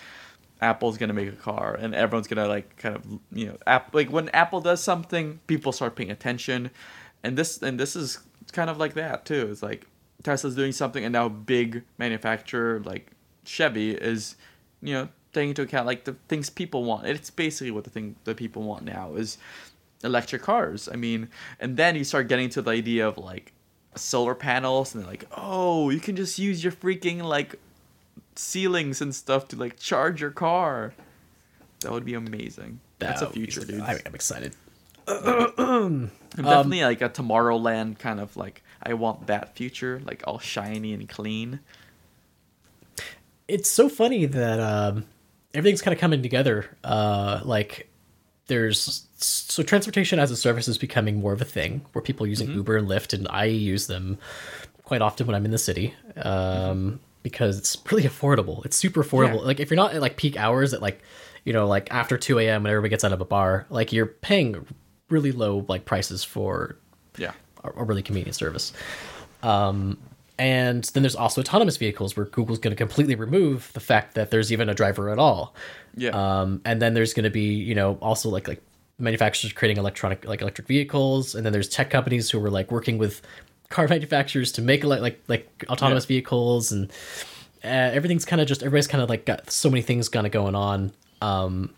[0.59, 4.11] Apple's gonna make a car, and everyone's gonna like kind of you know, app like
[4.11, 6.71] when Apple does something, people start paying attention,
[7.23, 8.19] and this and this is
[8.51, 9.49] kind of like that too.
[9.51, 9.87] It's like
[10.23, 13.11] Tesla's doing something, and now big manufacturer like
[13.43, 14.35] Chevy is,
[14.81, 17.07] you know, taking into account like the things people want.
[17.07, 19.37] It's basically what the thing that people want now is
[20.03, 20.89] electric cars.
[20.91, 23.53] I mean, and then you start getting to the idea of like
[23.95, 27.55] solar panels, and they're like, oh, you can just use your freaking like
[28.35, 30.93] ceilings and stuff to like charge your car.
[31.81, 32.79] That would be amazing.
[32.99, 33.81] That's a That would be future, dude.
[33.81, 34.55] I'm excited.
[36.37, 40.93] And definitely like a Tomorrowland kind of like I want that future, like all shiny
[40.93, 41.59] and clean.
[43.49, 45.05] it's so funny that um,
[45.53, 46.77] everything's kind of coming together.
[46.85, 47.89] Uh, like
[48.47, 52.29] there's so transportation as a service is becoming more of a thing where people are
[52.29, 54.17] using Uber and Lyft, and I use them
[54.83, 58.65] quite often when I'm in the city um, because it's really affordable.
[58.65, 59.39] It's super affordable.
[59.41, 59.47] Yeah.
[59.47, 61.01] Like if you're not at like peak hours at like
[61.43, 62.63] you know like after 2 a.m.
[62.63, 64.65] when everybody gets out of a bar, like you're paying
[65.11, 66.77] really low like prices for
[67.17, 67.33] Yeah.
[67.63, 68.73] a, really convenient service.
[69.43, 69.97] Um,
[70.39, 74.31] and then there's also autonomous vehicles where Google's going to completely remove the fact that
[74.31, 75.53] there's even a driver at all.
[75.95, 76.09] Yeah.
[76.11, 78.61] Um, and then there's going to be, you know, also like like
[78.97, 82.97] manufacturers creating electronic like electric vehicles, and then there's tech companies who are like working
[82.97, 83.21] with
[83.69, 86.15] car manufacturers to make like like, like autonomous Yeah.
[86.15, 86.91] vehicles, and
[87.63, 90.31] uh, everything's kind of just everybody's kind of like got so many things kind of
[90.31, 90.91] going on.
[91.21, 91.71] Um,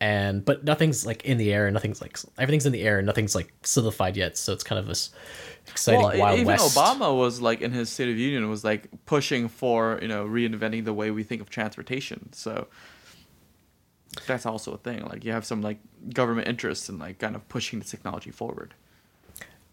[0.00, 3.06] and but nothing's like in the air, and nothing's like everything's in the air, and
[3.06, 4.36] nothing's like solidified yet.
[4.36, 5.10] So it's kind of this
[5.68, 6.76] exciting well, wild even west.
[6.76, 10.84] Obama was like in his State of Union was like pushing for you know reinventing
[10.84, 12.32] the way we think of transportation.
[12.32, 12.66] So
[14.26, 15.04] that's also a thing.
[15.04, 15.78] Like you have some like
[16.12, 18.74] government interest in like kind of pushing the technology forward.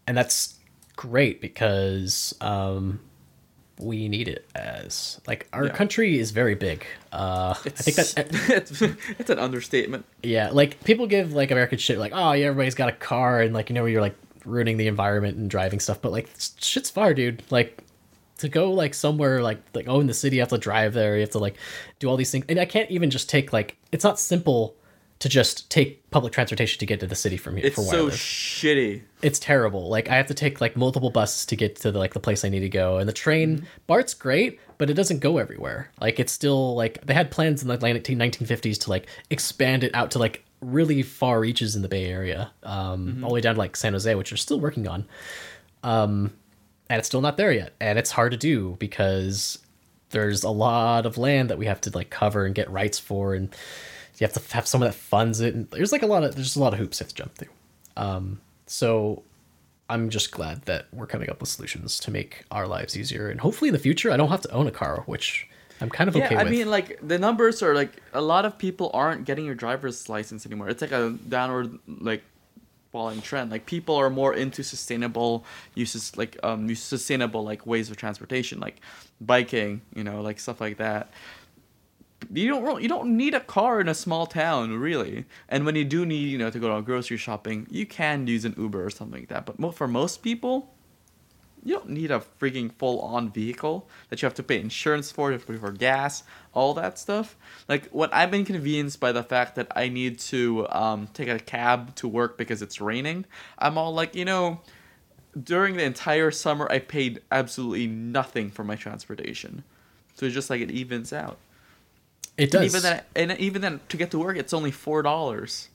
[0.06, 0.58] and that's
[0.96, 3.00] great because um,
[3.78, 5.72] we need it as like our Yeah.
[5.72, 6.86] country is very big.
[7.12, 8.82] Uh, I think that it's,
[9.18, 10.04] it's an understatement.
[10.22, 13.52] yeah, like people give like American shit like oh yeah everybody's got a car and
[13.54, 17.14] like you know you're like ruining the environment and driving stuff, but like shit's far,
[17.14, 17.42] dude.
[17.50, 17.82] Like
[18.38, 21.14] to go like somewhere like like oh in the city you have to drive there
[21.14, 21.54] you have to like
[22.00, 24.74] do all these things and I can't even just take like it's not simple
[25.24, 28.08] to just take public transportation to get to the city from here It's I so
[28.08, 29.00] shitty.
[29.22, 29.88] it's terrible.
[29.88, 32.44] Like I have to take like multiple buses to get to the, like the place
[32.44, 35.90] I need to go, and the train BART's great, but it doesn't go everywhere.
[36.00, 39.82] Like it's still like they had plans in the like 19, 1950s to like expand
[39.82, 43.40] it out to like really far reaches in the Bay Area, um, all the way
[43.40, 45.06] down to like San Jose, which they're still working on.
[45.82, 46.32] Um,
[46.90, 49.58] and it's still not there yet, and it's hard to do because
[50.10, 53.34] there's a lot of land that we have to like cover and get rights for,
[53.34, 53.54] and
[54.18, 55.54] you have to have someone that funds it.
[55.54, 57.34] And there's like a lot of there's a lot of hoops you have to jump
[57.36, 57.48] through.
[57.96, 59.22] Um, so
[59.88, 63.40] I'm just glad that we're coming up with solutions to make our lives easier, and
[63.40, 65.48] hopefully in the future I don't have to own a car, which
[65.80, 66.52] I'm kind of Yeah, okay I with.
[66.52, 70.46] mean, like the numbers are like a lot of people aren't getting your driver's license
[70.46, 70.68] anymore.
[70.68, 72.22] It's like a downward like
[72.92, 73.50] falling trend.
[73.50, 78.76] Like people are more into sustainable uses, like um sustainable like ways of transportation, like
[79.20, 81.10] biking, you know, like stuff like that.
[82.32, 85.84] You don't you don't need a car in a small town really, and when you
[85.84, 88.90] do need you know to go to grocery shopping, you can use an Uber or
[88.90, 89.46] something like that.
[89.46, 90.74] But for most people,
[91.64, 95.30] you don't need a freaking full on vehicle that you have to pay insurance for,
[95.30, 97.36] you have to pay for gas, all that stuff.
[97.68, 101.94] Like when I'm inconvenienced by the fact that I need to um, take a cab
[101.96, 103.24] to work because it's raining,
[103.58, 104.60] I'm all like, you know,
[105.42, 109.64] during the entire summer I paid absolutely nothing for my transportation.
[110.14, 111.38] So it's just like it evens out.
[112.36, 112.64] It And does.
[112.64, 115.68] even then and even then to get to work it's only four dollars.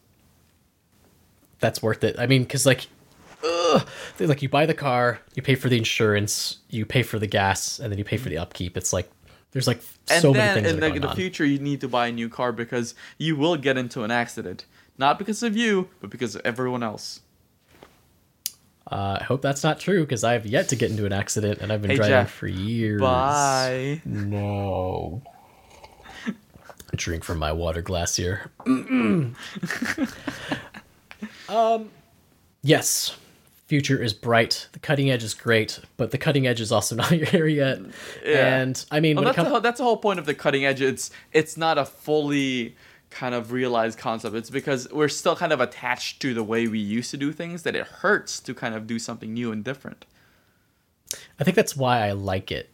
[1.59, 2.17] That's worth it.
[2.17, 2.87] I mean, because like,
[3.43, 3.85] ugh,
[4.19, 7.79] like you buy the car, you pay for the insurance, you pay for the gas,
[7.79, 8.77] and then you pay for the upkeep.
[8.77, 9.09] It's like
[9.51, 11.15] there's like And so then many things in that are the, going the on.
[11.17, 14.65] future, you need to buy a new car because you will get into an accident.
[14.97, 17.21] Not because of you, but because of everyone else.
[18.89, 21.71] Uh, I hope that's not true because I've yet to get into an accident and
[21.71, 22.31] I've been Hey, driving Jeff.
[22.31, 22.99] for years.
[23.01, 24.01] Bye.
[24.05, 25.21] No.
[26.95, 28.49] Drink from my water glass here.
[31.49, 31.89] um,
[32.61, 33.15] yes,
[33.67, 34.67] future is bright.
[34.73, 37.79] The cutting edge is great, but the cutting edge is also not here yet.
[38.25, 38.59] Yeah.
[38.61, 40.81] And I mean, Well, that's, the, whole- that's the whole point of the cutting edge.
[40.81, 42.75] It's it's not a fully
[43.09, 44.35] kind of realized concept.
[44.35, 47.63] It's because we're still kind of attached to the way we used to do things
[47.63, 50.05] that it hurts to kind of do something new and different.
[51.39, 52.69] I think that's why I like it.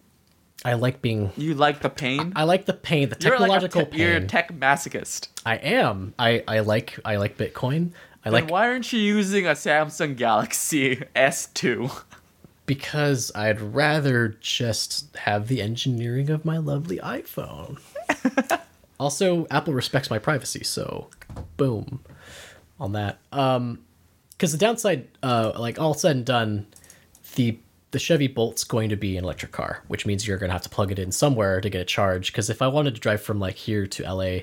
[0.66, 1.32] I like being.
[1.38, 2.34] You like the pain.
[2.36, 5.30] I like the pain, the you're technological te- you're a tech masochist.
[5.46, 6.14] I am.
[6.20, 7.92] I I like I like Bitcoin.
[8.26, 12.04] I Then like why aren't you using a Samsung Galaxy S2?
[12.66, 17.80] because I'd rather just have the engineering of my lovely iPhone.
[19.00, 21.10] also, Apple respects my privacy, so
[21.58, 22.00] boom
[22.80, 23.20] on that.
[23.32, 23.84] Um,
[24.32, 26.66] because the downside, uh, like all said and done,
[27.36, 27.60] the
[27.96, 30.64] the Chevy Bolt's going to be an electric car, which means you're going to have
[30.64, 32.34] to plug it in somewhere to get it charged.
[32.34, 34.40] Because if I wanted to drive from like here to LA,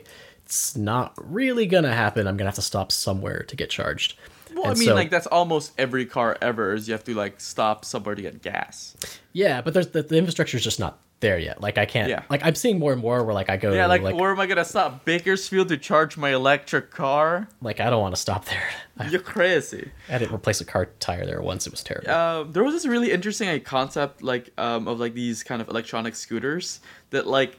[0.47, 2.27] it's not really going to happen.
[2.27, 4.15] I'm going to have to stop somewhere to get charged.
[4.55, 6.73] Well, And I mean, so- like that's almost every car ever.
[6.73, 8.97] Is you have to like stop somewhere to get gas.
[9.35, 11.63] Yeah, but there's the, the infrastructure is just not there yet.
[11.63, 12.11] Like I can't.
[12.11, 12.25] Yeah.
[12.29, 13.73] Like I'm seeing more and more where like I go.
[13.73, 15.07] Yeah, like, like, where am I gonna stop?
[15.07, 17.49] Bakersfield to charge my electric car?
[17.63, 18.69] like I don't want to stop there.
[19.09, 19.91] You're crazy.
[20.11, 21.67] I didn't replace a car tire there once.
[21.67, 22.11] It was terrible.
[22.11, 25.69] Uh, there was this really interesting like, concept like um, of like these kind of
[25.71, 27.59] electronic scooters that like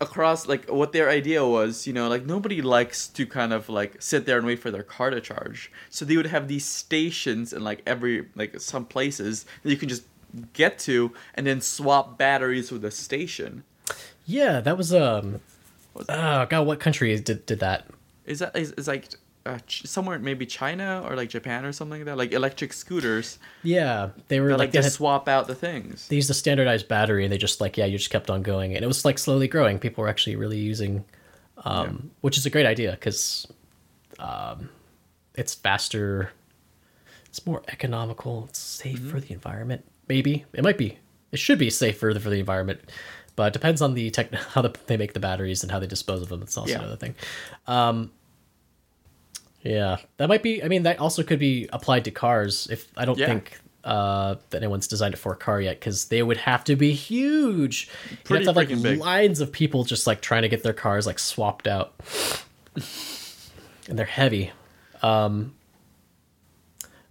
[0.00, 4.02] across like what their idea was you know like nobody likes to kind of like
[4.02, 7.52] sit there and wait for their car to charge so they would have these stations
[7.52, 10.02] in like every like some places that you can just
[10.52, 13.64] get to and then swap batteries with a station
[14.26, 15.40] Yeah, that was um.
[16.08, 17.86] Oh god, what country did did that?
[18.26, 19.08] is that is, is like
[19.46, 23.38] uh, ch- somewhere maybe china or like japan or something like that like electric scooters
[23.62, 26.34] Yeah, they were that like like they, had, swap out the things they used a
[26.34, 29.04] standardized battery, and they just like yeah, you just kept on going, and it was
[29.04, 29.78] like slowly growing.
[29.78, 31.04] People were actually really using,
[31.64, 33.46] um, which is a great idea because,
[34.18, 34.70] um,
[35.36, 36.30] it's faster,
[37.26, 39.10] it's more economical, it's safe Mm-hmm.
[39.10, 39.84] for the environment.
[40.08, 40.98] Maybe it might be.
[41.32, 42.80] It should be safer for the environment,
[43.36, 45.86] but it depends on the tech how the, they make the batteries and how they
[45.86, 46.42] dispose of them.
[46.42, 46.78] It's also Yeah.
[46.80, 47.14] another thing.
[47.66, 48.10] Um,
[49.62, 50.62] yeah, that might be.
[50.62, 52.68] I mean, that also could be applied to cars.
[52.70, 53.26] If I don't Yeah.
[53.26, 56.76] think uh, that anyone's designed it for a car yet, because they would have to
[56.76, 57.88] be huge.
[58.24, 58.98] Pretty You'd have to have like big.
[58.98, 61.94] lines of people just like trying to get their cars like swapped out,
[63.88, 64.52] and they're heavy.
[65.02, 65.54] Um,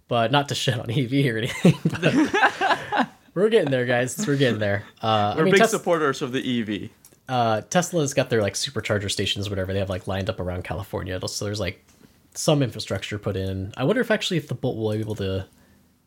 [0.08, 1.74] but not to shit on EV or anything.
[1.84, 2.02] but
[3.34, 4.24] we're getting there, guys.
[4.26, 4.84] We're getting there.
[5.02, 6.90] Uh, we're I mean, big Tes- supporters of the ev
[7.28, 11.18] uh, Tesla's got their like supercharger stations, whatever they have like lined up around California.
[11.26, 11.84] So there's like
[12.34, 13.72] some infrastructure put in.
[13.76, 15.46] I wonder if actually if the Bolt will be able to,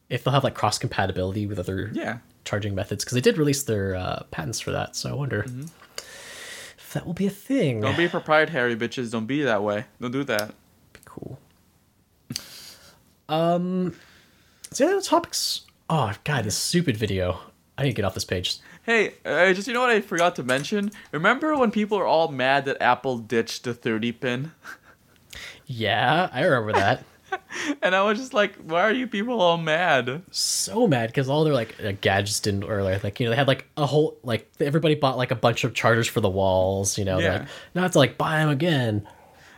[0.09, 3.63] if they'll have like cross compatibility with other yeah charging methods because they did release
[3.63, 4.95] their uh, patents for that.
[4.95, 5.45] So I wonder
[5.97, 7.78] if that will be a thing.
[7.78, 7.84] Mm-hmm.
[7.84, 9.11] Don't be proprietary, bitches.
[9.11, 9.86] Don't be that way.
[9.99, 10.53] Don't do that.
[11.05, 11.39] cool.
[13.28, 13.95] Um,
[14.78, 15.61] there any other topics?
[15.90, 17.40] Oh god, this stupid video.
[17.78, 18.58] I need to get off this page.
[18.84, 20.92] Hey, uh, just you know what I forgot to mention?
[21.12, 24.52] Remember when people are all mad that Apple ditched the 30 pin?
[25.70, 27.04] Yeah, I remember that.
[27.82, 30.22] And I was just like, why are you people all mad?
[30.32, 33.50] so mad because all their like uh, gadgets didn't or like, you know they had
[33.50, 37.04] like a whole like everybody bought like a bunch of chargers for the walls you
[37.04, 37.40] know Yeah.
[37.40, 39.06] like now have to like buy them again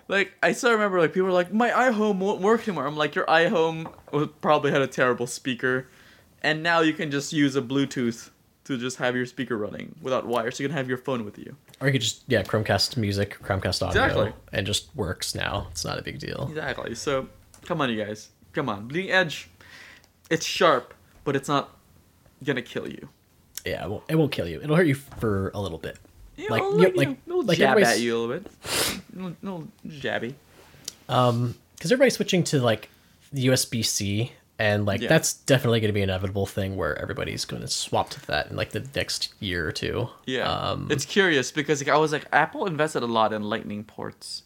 [0.08, 2.88] Like, I still remember, like, people were like, my iHome won't work anymore.
[2.88, 3.94] I'm like, your iHome
[4.42, 5.88] probably had a terrible speaker.
[6.42, 8.30] And now you can just use a Bluetooth
[8.66, 10.58] to just have your speaker running without wires.
[10.58, 11.56] So you can have your phone with you.
[11.82, 14.34] or you could just yeah Chromecast music Chromecast audio Exactly.
[14.54, 16.94] and just works now it's not a big deal Exactly.
[16.96, 17.28] So,
[17.66, 18.30] come on, you guys.
[18.54, 18.88] Come on.
[18.88, 19.50] Bleeding Edge,
[20.30, 21.76] it's sharp, but it's not
[22.44, 23.10] gonna kill you.
[23.66, 25.98] yeah it won't, it won't kill you it'll hurt you for a little bit
[26.38, 28.52] You Like, like, like- you know, little like jab everybody's- at you a little bit.
[29.14, 30.36] little, little jabby.
[31.08, 32.90] because um, everybody's switching to like
[33.34, 35.10] USB C and like Yeah.
[35.10, 38.51] that's definitely going to be an inevitable thing where everybody's going to swap to that
[38.51, 40.51] in like the next year or two Yeah.
[40.51, 44.43] um, it's curious because like, I was like, Apple invested a lot in Lightning ports.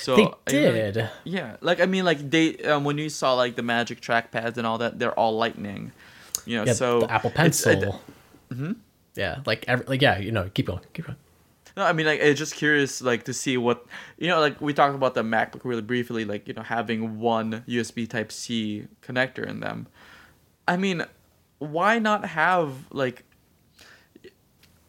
[0.00, 3.62] So they did yeah, like I mean, like they um, when you saw like the
[3.62, 5.92] Magic trackpads and all that, they're all Lightning.
[6.46, 8.00] You know, yeah so the Apple Pencil
[9.16, 11.16] yeah like every, like yeah you know keep going keep going
[11.76, 13.84] No, I mean like it's just curious like to see what
[14.16, 17.64] you know like we talked about the MacBook really briefly like you know having one
[17.68, 19.86] USB Type C connector in them.
[20.66, 21.04] I mean,
[21.58, 23.24] why not have like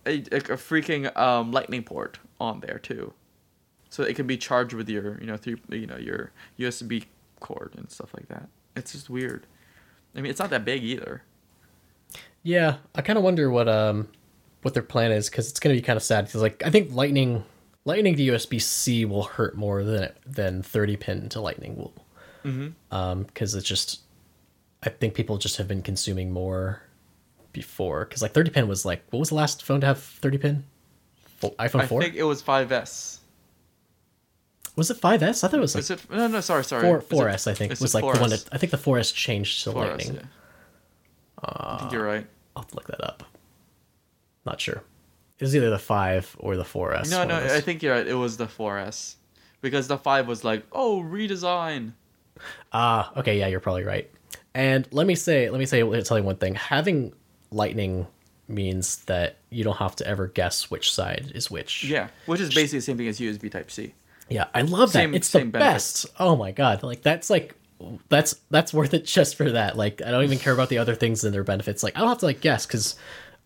[0.06, 3.14] a, a, freaking um, Lightning port on there too,
[3.90, 7.04] so it can be charged with your you know through you know your USB
[7.42, 8.48] cord and stuff like that.
[8.78, 9.46] It's just weird.
[10.16, 11.24] I mean, it's not that big either.
[12.44, 14.08] Yeah, I kind of wonder what um
[14.62, 16.91] what their plan is because it's gonna be kind of sad because like I think
[16.93, 17.43] Lightning
[17.86, 21.93] Lightning to USB C will hurt more than than 30 pin to Lightning will.
[22.43, 22.95] Mm-hmm.
[22.95, 24.01] Um, because it's just
[24.84, 26.82] I think people just have been consuming more
[27.53, 30.38] before because like 30 pin was like what was the last phone to have 30
[30.38, 30.64] pin?
[31.41, 33.20] IPhone I 4 think it was 5S.
[34.76, 35.43] was it 5S?
[35.43, 36.10] I thought it was like Is it?
[36.10, 36.82] No, no, sorry, sorry.
[36.82, 37.47] 4 Is it- 4S.
[37.47, 38.45] I think was like the one 4S?
[38.45, 40.16] that I think the 4S changed to 4S, Lightning.
[40.16, 40.22] yeah.
[41.43, 42.26] I think you're right.
[42.55, 43.24] I'll have to look that up.
[44.48, 44.82] Not sure.
[45.38, 47.12] It was either the 5 or the 4S.
[47.12, 47.36] No, no.
[47.36, 48.08] I think you're right.
[48.08, 49.16] It was the 4S.
[49.62, 51.91] Because the 5 was like, oh, redesign.
[52.72, 54.10] Ah, okay, yeah, you're probably right.
[54.56, 56.56] And let me say, let me say, tell you one thing.
[56.56, 57.14] Having
[57.52, 58.08] lightning
[58.48, 61.84] means that you don't have to ever guess which side is which.
[61.84, 63.93] Yeah, which is basically the same thing as USB Type C.
[64.30, 65.00] yeah, I love that.
[65.00, 66.06] Same- it's the benefits.
[66.06, 66.16] best.
[66.20, 67.56] Oh my god, like that's like
[68.10, 69.78] that's that's worth it just for that.
[69.78, 71.84] Like I don't even care about the other things and their benefits.
[71.84, 72.95] Like I don't have to like guess because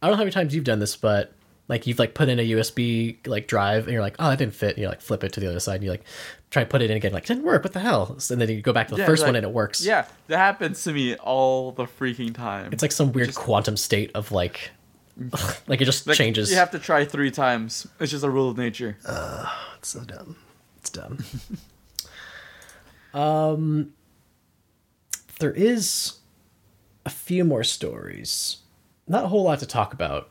[0.01, 1.33] I don't know how many times you've done this, but
[1.67, 4.55] like you've like put in a USB like drive and you're like, oh, that didn't
[4.55, 4.71] fit.
[4.71, 6.03] And you like flip it to the other side and you like
[6.49, 7.63] try to put it in again, like didn't work.
[7.63, 8.17] What the hell?
[8.29, 9.85] And then you go back to the Yeah, first like- one and it works.
[9.85, 12.73] Yeah, that happens to me all the freaking time.
[12.73, 14.71] It's like some weird Just- quantum state of like
[15.67, 16.49] like it just Like, changes.
[16.49, 17.87] You have to try three times.
[17.99, 18.97] It's just a rule of nature.
[19.77, 20.35] It's so dumb.
[20.79, 21.19] It's dumb.
[23.13, 23.93] um,
[25.39, 26.13] there is
[27.05, 28.57] a few more stories.
[29.07, 30.29] Not a whole lot to talk about.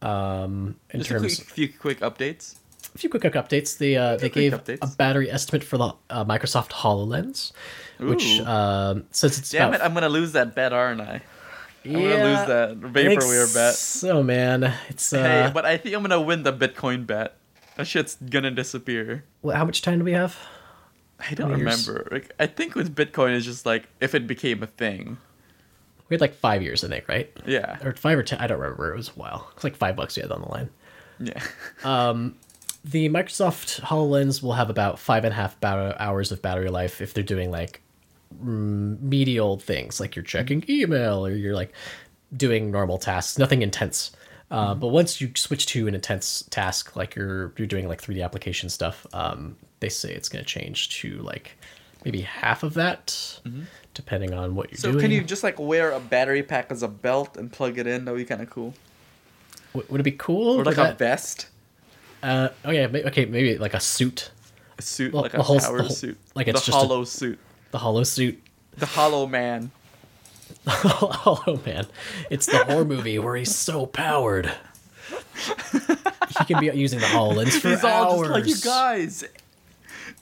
[0.00, 2.56] Um, in just a terms, quick, few quick updates.
[2.94, 3.78] a few quick updates.
[3.78, 4.78] They uh, they quick gave updates.
[4.82, 7.52] a battery estimate for the uh, Microsoft Hololens,
[7.98, 8.44] which Ooh.
[8.46, 9.84] um, says it's Damn about it!
[9.84, 11.22] I'm gonna lose that bet, aren't I?
[11.84, 13.74] I'm yeah, gonna lose that vaporware bet.
[13.74, 17.36] So man, it's uh, hey, but I think I'm gonna win the Bitcoin bet.
[17.76, 19.24] That shit's gonna disappear.
[19.44, 20.36] wh- how much time do we have?
[21.20, 22.08] I don't remember.
[22.10, 25.18] Like, I think with Bitcoin, it's just like if it became a thing.
[26.12, 27.30] We had like five years, I think, right?
[27.46, 27.78] Yeah.
[27.82, 28.38] Or five or ten.
[28.38, 28.92] I don't remember.
[28.92, 29.50] It was a while.
[29.54, 30.70] It's like five bucks we had on the line.
[31.18, 31.42] Yeah.
[31.84, 32.36] Um,
[32.84, 37.14] the Microsoft HoloLens will have about five and a half hours of battery life if
[37.14, 37.80] they're doing like
[38.40, 41.72] medial things, like you're checking email or you're like
[42.36, 44.12] doing normal tasks, nothing intense.
[44.50, 48.22] Uh, But once you switch to an intense task, like you're you're doing like 3D
[48.22, 51.56] application stuff, um, they say it's going to change to like
[52.04, 53.40] maybe half of that,
[53.94, 55.00] depending on what you're So doing.
[55.00, 57.86] So can you just like wear a battery pack as a belt and plug it
[57.86, 58.04] in?
[58.04, 58.74] That would be kind of cool.
[59.74, 60.60] W- Would it be cool?
[60.60, 61.48] Or like a that- vest,
[62.22, 64.30] uh, oh yeah, okay, maybe like a suit,
[64.78, 67.04] a suit, Well, like a whole- power whole- suit, like it's the just a- hollow
[67.04, 67.38] suit,
[67.70, 68.40] the hollow suit.
[68.76, 69.70] the hollow man.
[70.66, 71.86] oh man,
[72.30, 74.52] it's the horror movie where he's so powered.
[75.72, 79.24] he can be using the Hololens for He's all just like you guys,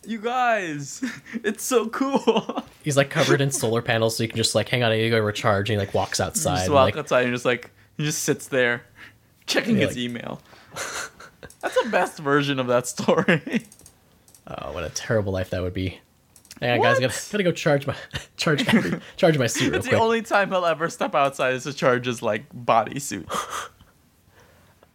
[0.04, 1.02] you guys.
[1.42, 2.64] It's so cool.
[2.82, 5.02] He's like covered in solar panels, so you can just like hang on, I need
[5.04, 6.54] to go recharge, and he like walks outside.
[6.56, 8.82] just and, walk like, outside and just like he just sits there,
[9.46, 10.40] checking his like- email.
[11.60, 13.64] That's the best version of that story.
[14.46, 16.00] oh, what a terrible life that would be.
[16.60, 17.96] Hang on, guys, I gotta, gotta go charge my
[18.36, 18.66] charge
[19.16, 19.98] charge my suit real it's quick.
[19.98, 23.26] the only time he'll ever step outside is to charge his like bodysuit.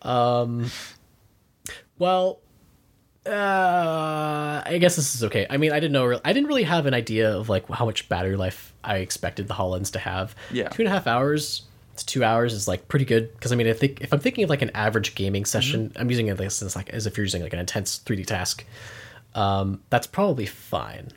[0.01, 0.69] Um,
[1.97, 2.39] well,
[3.25, 5.47] uh, I guess this is okay.
[5.49, 6.19] I mean, I didn't know.
[6.23, 9.53] I didn't really have an idea of like how much battery life I expected the
[9.53, 10.35] Hololens to have.
[10.51, 10.69] Yeah.
[10.69, 11.63] two and a half hours
[11.97, 13.33] to two hours is like pretty good.
[13.33, 16.09] Because I mean, I think if I'm thinking of like an average gaming session, I'm
[16.09, 18.63] using it as as, like as if you're using like an intense 3D task.
[19.33, 21.09] Um, that's probably fine.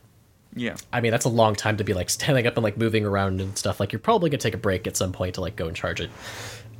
[0.57, 0.77] Yeah.
[0.93, 3.41] I mean, that's a long time to be like standing up and like moving around
[3.41, 3.81] and stuff.
[3.81, 6.01] Like you're probably gonna take a break at some point to like go and charge
[6.01, 6.11] it,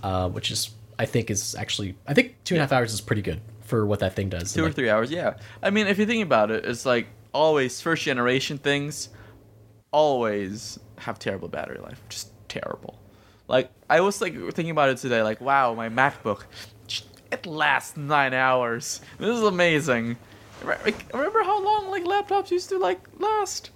[0.03, 3.03] uh, which is I think is actually I think two and a half hours is
[3.03, 4.53] pretty good for what that thing does.
[4.53, 5.35] Two or Like, three hours, yeah.
[5.63, 9.11] I mean, if you think about it, it's like always first generation things
[9.93, 12.01] always have terrible battery life.
[12.09, 12.99] Just terrible.
[13.47, 16.45] Like I was like thinking about it today, like, wow, my MacBook
[17.31, 19.01] it lasts nine hours.
[19.19, 20.17] This is amazing.
[20.65, 23.71] Like, Remember how long like laptops used to like last?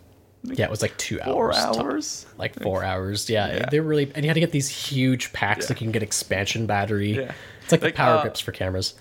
[0.45, 1.57] Yeah, it was like two Four hours.
[1.64, 2.26] top- hours.
[2.38, 3.28] Like four hours.
[3.30, 3.66] Yeah, Yeah.
[3.70, 5.68] they're really, and you had to get these huge packs Yeah.
[5.68, 7.12] that you can get expansion battery.
[7.12, 7.32] Yeah.
[7.62, 8.95] It's like, Like, the power uh, grips for cameras.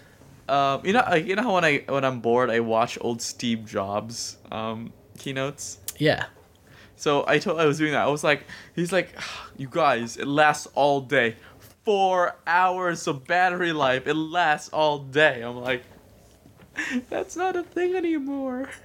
[0.49, 3.65] Um, you know, you know how when I when I'm bored, I watch old Steve
[3.65, 5.79] Jobs um, keynotes.
[5.97, 6.25] Yeah.
[6.95, 8.01] So I told I was doing that.
[8.01, 9.09] I was like, he's like,
[9.57, 11.35] you guys, it lasts all day.
[11.83, 14.05] Four hours of battery life.
[14.05, 15.41] It lasts all day.
[15.41, 15.83] I'm like,
[17.09, 18.69] that's not a thing anymore.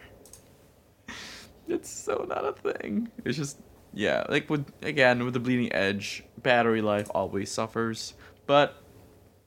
[1.68, 3.11] It's so not a thing.
[3.24, 3.59] It's just
[3.92, 8.14] yeah, like with again with the bleeding edge, battery life always suffers.
[8.46, 8.80] But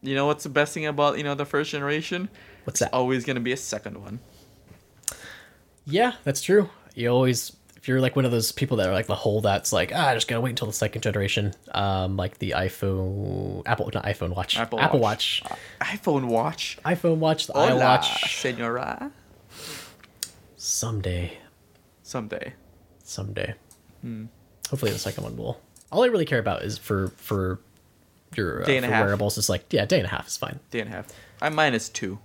[0.01, 2.29] you know what's the best thing about you know the first generation?
[2.63, 2.93] What's that?
[2.93, 4.19] Always gonna be a second one.
[5.85, 6.69] Yeah, that's true.
[6.93, 9.73] You always, if you're like one of those people that are like the whole that's
[9.73, 14.05] like, ah, just gotta wait until the second generation, um, like the iPhone, Apple, not
[14.05, 15.41] iPhone Watch, Apple, Apple Watch.
[15.49, 16.77] Watch, iPhone Watch.
[16.85, 18.27] iPhone Watch, the Hola, iWatch.
[18.39, 19.11] senora.
[20.57, 21.37] Someday,
[22.03, 22.53] Someday.
[23.03, 23.53] someday.
[24.01, 24.25] Hmm.
[24.69, 25.59] Hopefully, the second one will.
[25.91, 27.59] All I really care about is for for
[28.35, 29.05] your uh, Day and a half.
[29.05, 30.59] wearables is like yeah, day and a half is fine.
[30.71, 31.07] Day and a half.
[31.41, 32.19] I mine two.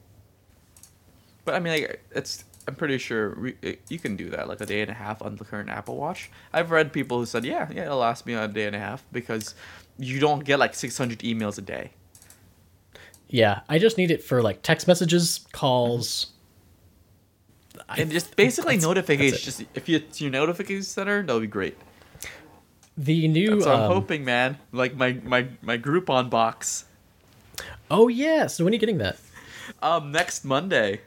[1.45, 2.45] But I mean, like, it's.
[2.67, 5.21] I'm pretty sure re- it- you can do that, like a day and a half
[5.21, 6.31] on the current Apple Watch.
[6.51, 9.05] I've read people who said, yeah, yeah, it'll last me a day and a half
[9.13, 9.55] because
[9.99, 11.91] you don't get like 600 emails a day.
[13.29, 16.29] Yeah, I just need it for like text messages, calls.
[17.87, 19.45] I- And just basically that's- notifications.
[19.45, 21.77] that's Just if you it's your notification center, that'll be great.
[22.97, 23.61] The new.
[23.61, 26.84] So I'm um, hoping, man, like my my my Groupon box.
[27.90, 29.18] Oh yeah, so when are you getting that?
[29.82, 31.01] Um, next Monday.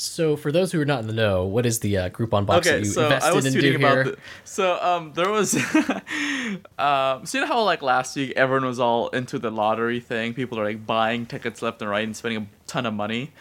[0.00, 2.66] So for those who are not in the know, what is the uh, Groupon box
[2.66, 4.00] that you so invested I was into tweeting here?
[4.00, 5.54] about the, so um there was
[6.78, 10.32] um so you know how like last week everyone was all into the lottery thing
[10.32, 13.32] people are like buying tickets left and right and spending a ton of money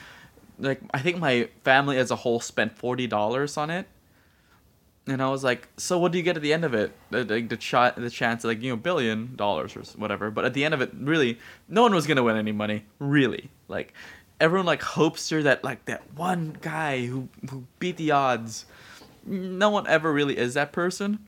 [0.59, 3.87] like I think my family as a whole spent forty dollars on it
[5.07, 6.91] and I was like, so what do you get at the end of it?
[7.11, 10.31] Uh, the the, the chance like you know billion dollars or whatever.
[10.31, 12.85] But at the end of it, really, no one was gonna win any money.
[12.99, 13.93] Really, like
[14.39, 18.65] everyone like hopes you're that like that one guy who who beat the odds.
[19.25, 21.19] No one ever really is that person.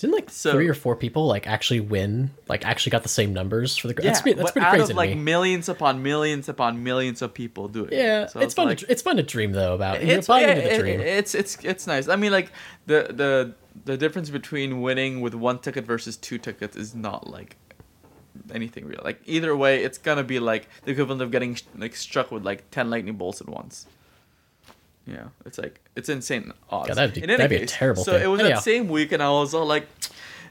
[0.00, 2.30] Didn't like So- three or four people like actually win?
[2.48, 3.94] Like actually got the same numbers for the.
[4.02, 7.32] Yeah, that's, that's pretty out crazy of to like millions upon millions upon millions of
[7.34, 7.92] people do it.
[7.92, 8.68] yeah, So it's fun.
[8.68, 10.02] like- to, it's fun to dream though about.
[10.04, 11.00] You're it's yeah, into the it- dream.
[11.00, 12.08] it's it's it's nice.
[12.08, 12.50] I mean, like
[12.86, 17.56] the the the difference between winning with one ticket versus two tickets is not like
[18.52, 19.00] anything real.
[19.04, 22.70] Like either way, it's gonna be like the equivalent of getting like struck with like
[22.70, 23.86] ten lightning bolts at once.
[25.06, 26.88] Yeah, it's like it's insane odds.
[26.88, 28.22] God, that'd be- that'd be a terrible So thing.
[28.22, 28.56] it was Anyhow.
[28.56, 29.86] that same week, and I was all like,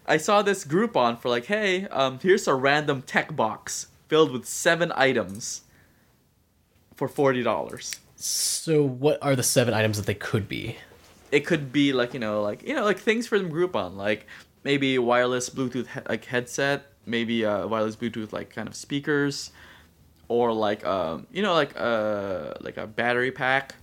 [0.08, 4.46] I saw this Groupon for like, hey, um, here's a random tech box filled with
[4.46, 5.62] seven items
[6.96, 8.00] for forty dollars.
[8.16, 10.78] so, what are the seven items that they could be?
[11.32, 14.26] it could be like you know like you know like things from Groupon like
[14.64, 19.52] maybe wireless Bluetooth he- like headset, maybe uh, wireless Bluetooth like kind of speakers,
[20.28, 23.76] or like um you know like uh like a battery pack.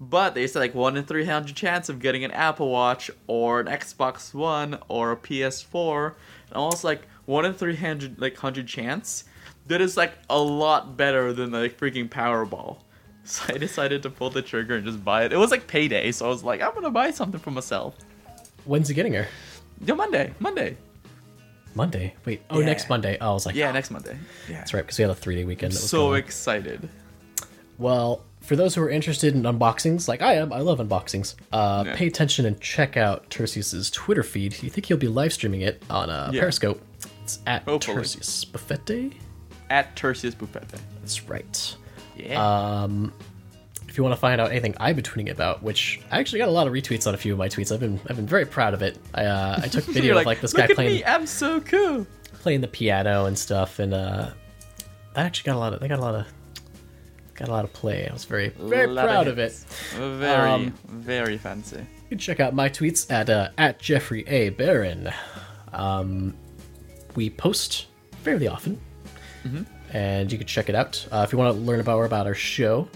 [0.00, 3.60] But they said like one in three hundred chance of getting an Apple Watch or
[3.60, 6.14] an Xbox One or a PS4,
[6.48, 9.24] and almost like one in three hundred like hundred chance.
[9.66, 12.78] That is like a lot better than like freaking Powerball.
[13.22, 15.32] So I decided to pull the trigger and just buy it.
[15.32, 17.94] It was like payday, so I was like, I'm gonna buy something for myself.
[18.64, 19.28] When's he getting her?
[19.84, 20.76] Yeah, Monday, Monday.
[21.74, 22.14] Monday.
[22.24, 22.42] Wait.
[22.50, 22.66] Oh, Yeah.
[22.66, 23.18] next Monday.
[23.20, 23.72] Oh, I was like, Yeah, ah.
[23.72, 24.16] next Monday.
[24.48, 24.56] Yeah.
[24.56, 25.72] That's right, because we had a three day weekend.
[25.72, 26.88] That was So going excited.
[27.78, 31.34] Well, for those who are interested in unboxings, like I am, I love unboxings.
[31.52, 31.94] Uh, Yeah.
[31.96, 34.62] Pay attention and check out Tertius's Twitter feed.
[34.62, 36.40] You think he'll be live streaming it on uh, Yeah.
[36.40, 36.80] Periscope?
[37.22, 37.96] It's at Hopefully.
[37.98, 39.12] Tertius Buffette.
[39.68, 40.68] At Tertius Buffette.
[41.00, 41.76] That's right.
[42.16, 42.82] Yeah.
[42.82, 43.12] Um,
[43.88, 46.48] if you want to find out anything I've been tweeting about, which I actually got
[46.48, 48.46] a lot of retweets on a few of my tweets, I've been I've been very
[48.46, 48.98] proud of it.
[49.14, 52.06] I uh, I took video of like this guy playing me, I'm so cool.
[52.34, 54.30] playing the piano and stuff, and uh,
[55.14, 56.26] that actually got a lot of they got a lot of
[57.40, 58.06] got a lot of play.
[58.08, 59.52] I was very very Lot of proud of, it.
[59.96, 61.78] Very, Um, very fancy.
[61.78, 65.10] You can check out my tweets at uh, at Jeffrey A Barron.
[65.72, 66.34] Um,
[67.16, 67.86] we post
[68.22, 68.78] fairly often,
[69.92, 72.26] and you can check it out uh, if you want to learn about more about
[72.26, 72.88] our show,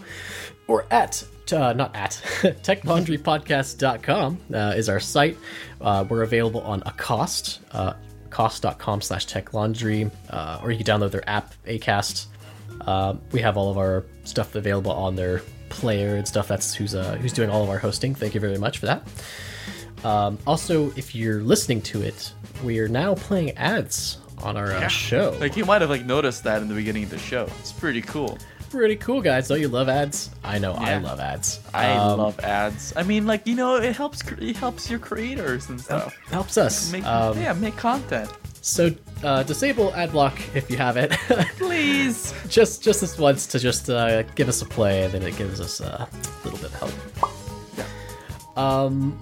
[0.68, 2.12] or at uh, not at
[2.62, 5.36] techlaundrypodcast.com uh, is our site.
[5.80, 7.94] Uh, we're available on Acast, uh,
[8.30, 12.26] cost.com slash techlaundry, uh, or you can download their app, Acast.
[12.80, 16.48] Uh, we have all of our stuff available on their player and stuff.
[16.48, 18.14] That's who's uh, who's doing all of our hosting.
[18.14, 19.02] Thank you very much for that.
[20.04, 24.88] Um, also, if you're listening to it, we are now playing ads on our uh,
[24.88, 25.36] show.
[25.40, 27.48] Like you might have like noticed that in the beginning of the show.
[27.60, 28.38] It's pretty cool.
[28.74, 29.46] Pretty cool, guys.
[29.46, 30.30] Don't you love ads?
[30.42, 31.60] I know I love ads.
[31.72, 32.92] I Um, love ads.
[32.96, 34.20] I mean, like you know, it helps.
[34.40, 36.12] It helps your creators and stuff.
[36.28, 36.90] helps us.
[36.90, 38.28] Make Um, yeah, make content,
[38.62, 38.90] So
[39.22, 41.12] uh, disable ad block if you have it.
[41.56, 42.34] please.
[42.48, 45.60] just just this once to just uh, give us a play, and then it gives
[45.60, 46.08] us a
[46.42, 46.92] little bit of help.
[47.78, 47.84] Yeah.
[48.56, 49.16] Um,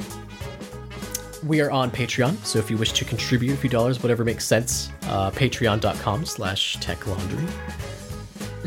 [1.47, 4.47] we are on Patreon, so if you wish to contribute a few dollars, whatever makes
[4.47, 7.47] sense, uh, patreon.com slash techlaundry.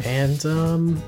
[0.04, 1.02] And um,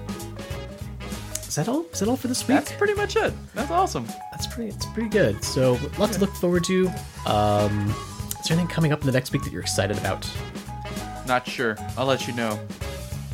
[1.48, 1.86] is that all?
[1.92, 2.58] Is that all for this week?
[2.58, 3.34] That's pretty much it.
[3.54, 4.06] That's awesome.
[4.32, 4.70] That's pretty.
[4.70, 5.44] It's pretty good.
[5.44, 6.88] So lots to look forward to.
[7.26, 7.94] Um,
[8.40, 10.30] is there anything coming up in the next week that you're excited about?
[11.28, 11.78] Not sure.
[11.98, 12.60] I'll let you know.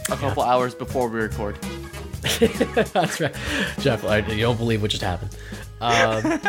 [0.09, 1.57] A couple hours before we record.
[2.93, 3.35] That's right,
[3.79, 4.03] Jeff.
[4.03, 5.35] I, you don't believe what just happened.
[5.81, 6.41] Um,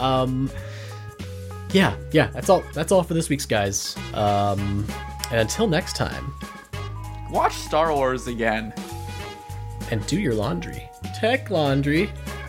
[0.00, 0.50] um,
[1.72, 2.28] yeah, yeah.
[2.28, 2.62] That's all.
[2.72, 3.96] That's all for this week's guys.
[4.14, 4.86] Um,
[5.30, 6.34] and until next time,
[7.32, 8.72] Watch Star Wars again.
[9.90, 10.88] and do your laundry.
[11.18, 12.08] Tech laundry.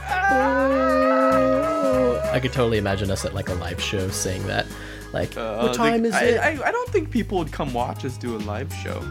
[0.10, 4.66] Oh, I could totally imagine us at like a live show saying that.
[5.12, 6.38] Like, Uh, what time the- is I, it?
[6.40, 9.02] I, I don't think people would come watch us do a live show.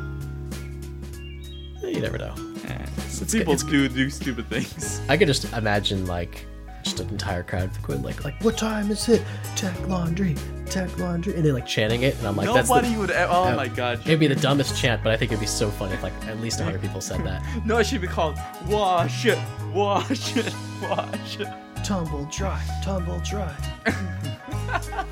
[1.83, 2.33] you never know.
[2.69, 5.01] Eh, It's- people it's- do do stupid things.
[5.09, 6.47] I could just imagine like
[6.83, 9.23] just an entire crowd going like like what time is it?
[9.57, 12.97] Tech laundry, tech laundry, and they're like chanting it, and I'm like that's the, Nobody
[12.97, 13.11] would.
[13.11, 14.01] Oh uh, my god.
[14.01, 16.41] It'd be the dumbest chant, but I think it'd be so funny if like at
[16.41, 17.43] least 100 people said that.
[17.65, 19.39] No, it should be called Wash It,
[19.73, 20.53] Wash It,
[20.83, 21.49] Wash It.
[21.85, 23.53] Tumble dry, tumble dry.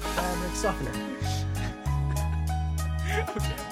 [0.01, 0.93] Fabric softener.
[3.29, 3.70] Okay.